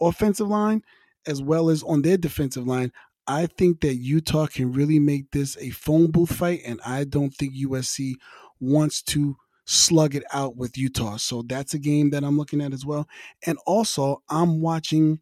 [0.00, 0.82] offensive line
[1.26, 2.92] as well as on their defensive line,
[3.26, 7.34] I think that Utah can really make this a phone booth fight, and I don't
[7.34, 8.14] think USC
[8.58, 11.18] wants to slug it out with Utah.
[11.18, 13.06] So that's a game that I'm looking at as well.
[13.46, 15.20] And also, I'm watching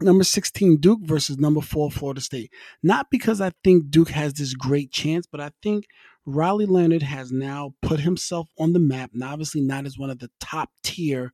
[0.00, 2.52] number 16 Duke versus number 4 Florida State.
[2.82, 5.86] Not because I think Duke has this great chance, but I think
[6.26, 9.10] Riley Leonard has now put himself on the map.
[9.14, 11.32] And obviously, not as one of the top tier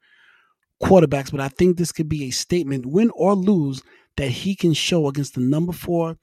[0.83, 3.83] quarterbacks, but I think this could be a statement, win or lose,
[4.17, 6.17] that he can show against the number four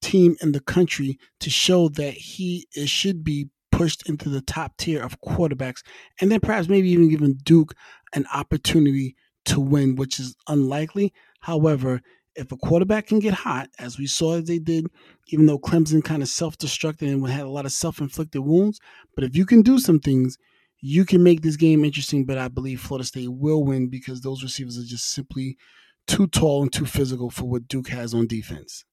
[0.00, 5.02] team in the country to show that he should be pushed into the top tier
[5.02, 5.82] of quarterbacks,
[6.20, 7.74] and then perhaps maybe even giving Duke
[8.14, 9.14] an opportunity
[9.46, 11.12] to win, which is unlikely.
[11.40, 12.00] However,
[12.34, 14.86] if a quarterback can get hot, as we saw they did,
[15.28, 18.80] even though Clemson kind of self destructed and had a lot of self inflicted wounds,
[19.14, 20.38] but if you can do some things,
[20.80, 24.42] you can make this game interesting, but I believe Florida State will win because those
[24.42, 25.56] receivers are just simply
[26.06, 28.84] too tall and too physical for what Duke has on defense.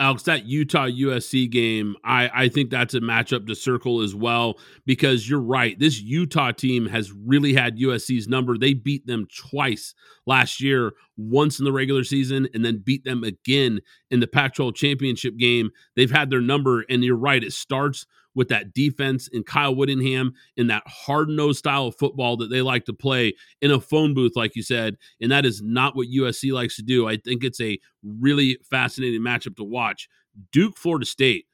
[0.00, 4.60] Alex, that Utah USC game, I, I think that's a matchup to circle as well
[4.86, 5.76] because you're right.
[5.76, 8.56] This Utah team has really had USC's number.
[8.56, 9.94] They beat them twice
[10.24, 14.54] last year, once in the regular season, and then beat them again in the Pac
[14.54, 15.70] 12 championship game.
[15.96, 17.42] They've had their number, and you're right.
[17.42, 18.06] It starts
[18.38, 22.62] with that defense and Kyle Whittingham in that hard nosed style of football that they
[22.62, 24.96] like to play in a phone booth, like you said.
[25.20, 27.08] And that is not what USC likes to do.
[27.08, 30.08] I think it's a really fascinating matchup to watch.
[30.52, 31.46] Duke, Florida State,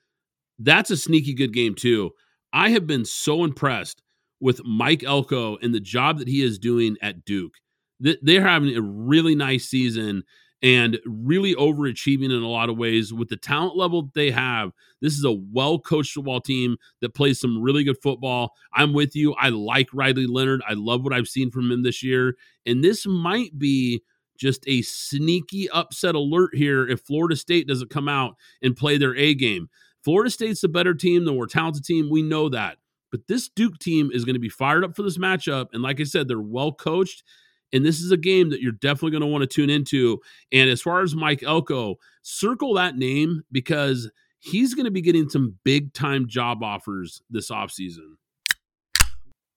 [0.58, 2.10] that's a sneaky good game, too.
[2.52, 4.02] I have been so impressed
[4.38, 7.54] with Mike Elko and the job that he is doing at Duke.
[7.98, 10.22] They're having a really nice season
[10.64, 14.72] and really overachieving in a lot of ways with the talent level they have.
[15.02, 18.54] This is a well coached football team that plays some really good football.
[18.72, 19.34] I'm with you.
[19.34, 20.62] I like Riley Leonard.
[20.66, 22.36] I love what I've seen from him this year.
[22.64, 24.02] And this might be
[24.38, 29.14] just a sneaky upset alert here if Florida State doesn't come out and play their
[29.16, 29.68] A game.
[30.02, 32.08] Florida State's the better team, the more talented team.
[32.10, 32.78] We know that.
[33.10, 35.66] But this Duke team is going to be fired up for this matchup.
[35.74, 37.22] And like I said, they're well coached
[37.72, 40.20] and this is a game that you're definitely going to want to tune into.
[40.52, 45.28] And as far as Mike Elko, circle that name because he's going to be getting
[45.28, 48.16] some big time job offers this offseason.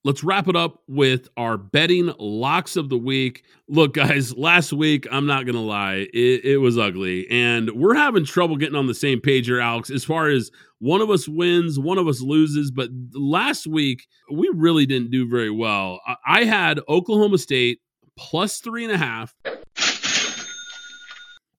[0.04, 3.44] Let's wrap it up with our betting locks of the week.
[3.68, 7.28] Look, guys, last week, I'm not going to lie, it, it, was ugly.
[7.30, 11.00] And we're having trouble getting on the same page here, Alex, as far as one
[11.00, 12.70] of us wins, one of us loses.
[12.70, 16.00] But last week, we really didn't do very well.
[16.24, 17.80] I had Oklahoma State
[18.18, 19.34] plus three and a half.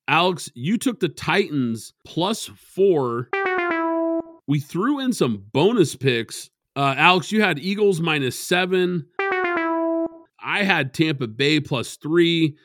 [0.08, 3.30] Alex, you took the Titans plus four.
[4.48, 6.50] We threw in some bonus picks.
[6.76, 9.08] Uh, Alex, you had Eagles minus seven.
[10.42, 12.58] I had Tampa Bay plus three.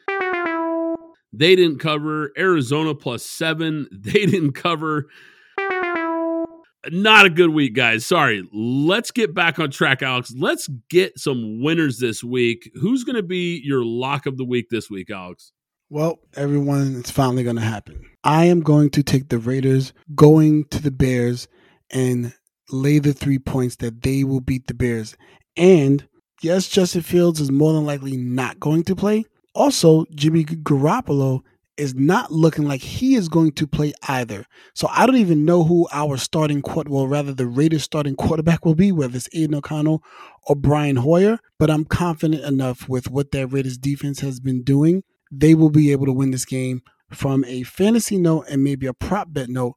[1.33, 2.33] They didn't cover.
[2.39, 3.89] Arizona plus seven.
[3.93, 5.09] They didn't cover
[6.91, 8.05] not a good week, guys.
[8.07, 8.49] Sorry.
[8.53, 10.33] Let's get back on track, Alex.
[10.37, 12.71] Let's get some winners this week.
[12.81, 15.53] Who's going to be your lock of the week this week, Alex?
[15.91, 18.05] Well, everyone, it's finally going to happen.
[18.25, 21.47] I am going to take the Raiders going to the Bears
[21.91, 22.35] and
[22.71, 25.17] lay the three points that they will beat the Bears.
[25.57, 26.09] And
[26.43, 29.25] yes, Justin Fields is more than likely not going to play.
[29.55, 31.43] Also, Jimmy Garoppolo
[31.77, 34.47] is not looking like he is going to play either.
[34.75, 38.65] So I don't even know who our starting quarter, well, rather the Raiders starting quarterback
[38.65, 40.03] will be, whether it's Aidan O'Connell
[40.47, 41.39] or Brian Hoyer.
[41.59, 45.91] But I'm confident enough with what that Raiders defense has been doing, they will be
[45.93, 46.83] able to win this game.
[47.11, 49.75] From a fantasy note and maybe a prop bet note,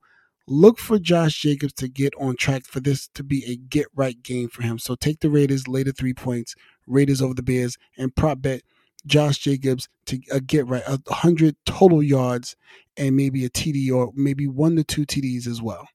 [0.48, 4.22] look for Josh Jacobs to get on track for this to be a get right
[4.24, 4.80] game for him.
[4.80, 6.56] So take the Raiders, later three points,
[6.88, 8.62] Raiders over the Bears, and prop bet
[9.08, 12.56] Josh Jacobs to uh, get right a hundred total yards
[12.98, 15.88] and maybe a TD or maybe one to two TDs as well.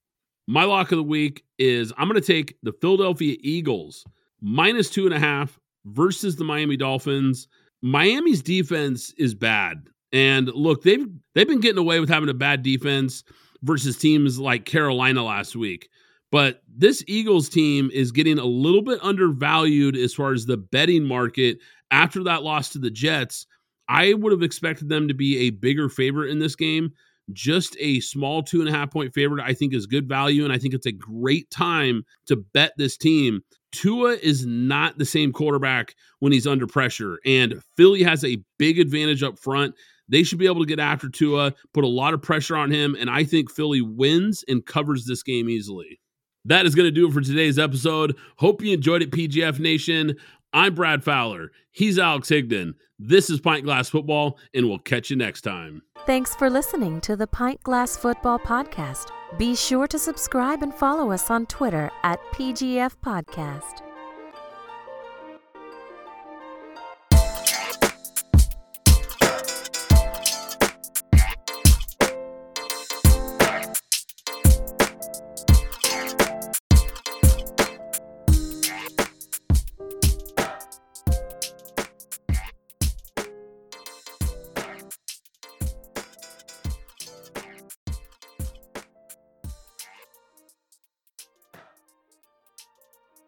[0.47, 4.05] My lock of the week is I'm going to take the Philadelphia Eagles
[4.41, 7.49] minus two and a half versus the Miami Dolphins.
[7.83, 9.89] Miami's defense is bad.
[10.13, 13.25] And look, they've they've been getting away with having a bad defense
[13.63, 15.89] versus teams like Carolina last week.
[16.31, 21.05] But this Eagles team is getting a little bit undervalued as far as the betting
[21.05, 21.59] market
[21.93, 23.47] after that loss to the Jets.
[23.89, 26.91] I would have expected them to be a bigger favorite in this game.
[27.33, 30.45] Just a small two and a half point favorite, I think, is good value.
[30.45, 33.43] And I think it's a great time to bet this team.
[33.71, 37.19] Tua is not the same quarterback when he's under pressure.
[37.25, 39.75] And Philly has a big advantage up front.
[40.09, 42.97] They should be able to get after Tua, put a lot of pressure on him.
[42.99, 46.01] And I think Philly wins and covers this game easily.
[46.45, 48.17] That is going to do it for today's episode.
[48.37, 50.17] Hope you enjoyed it, PGF Nation.
[50.53, 51.51] I'm Brad Fowler.
[51.71, 52.75] He's Alex Higdon.
[52.99, 55.83] This is Pint Glass Football, and we'll catch you next time.
[56.07, 59.11] Thanks for listening to the Pint Glass Football Podcast.
[59.39, 63.81] Be sure to subscribe and follow us on Twitter at PGF Podcast.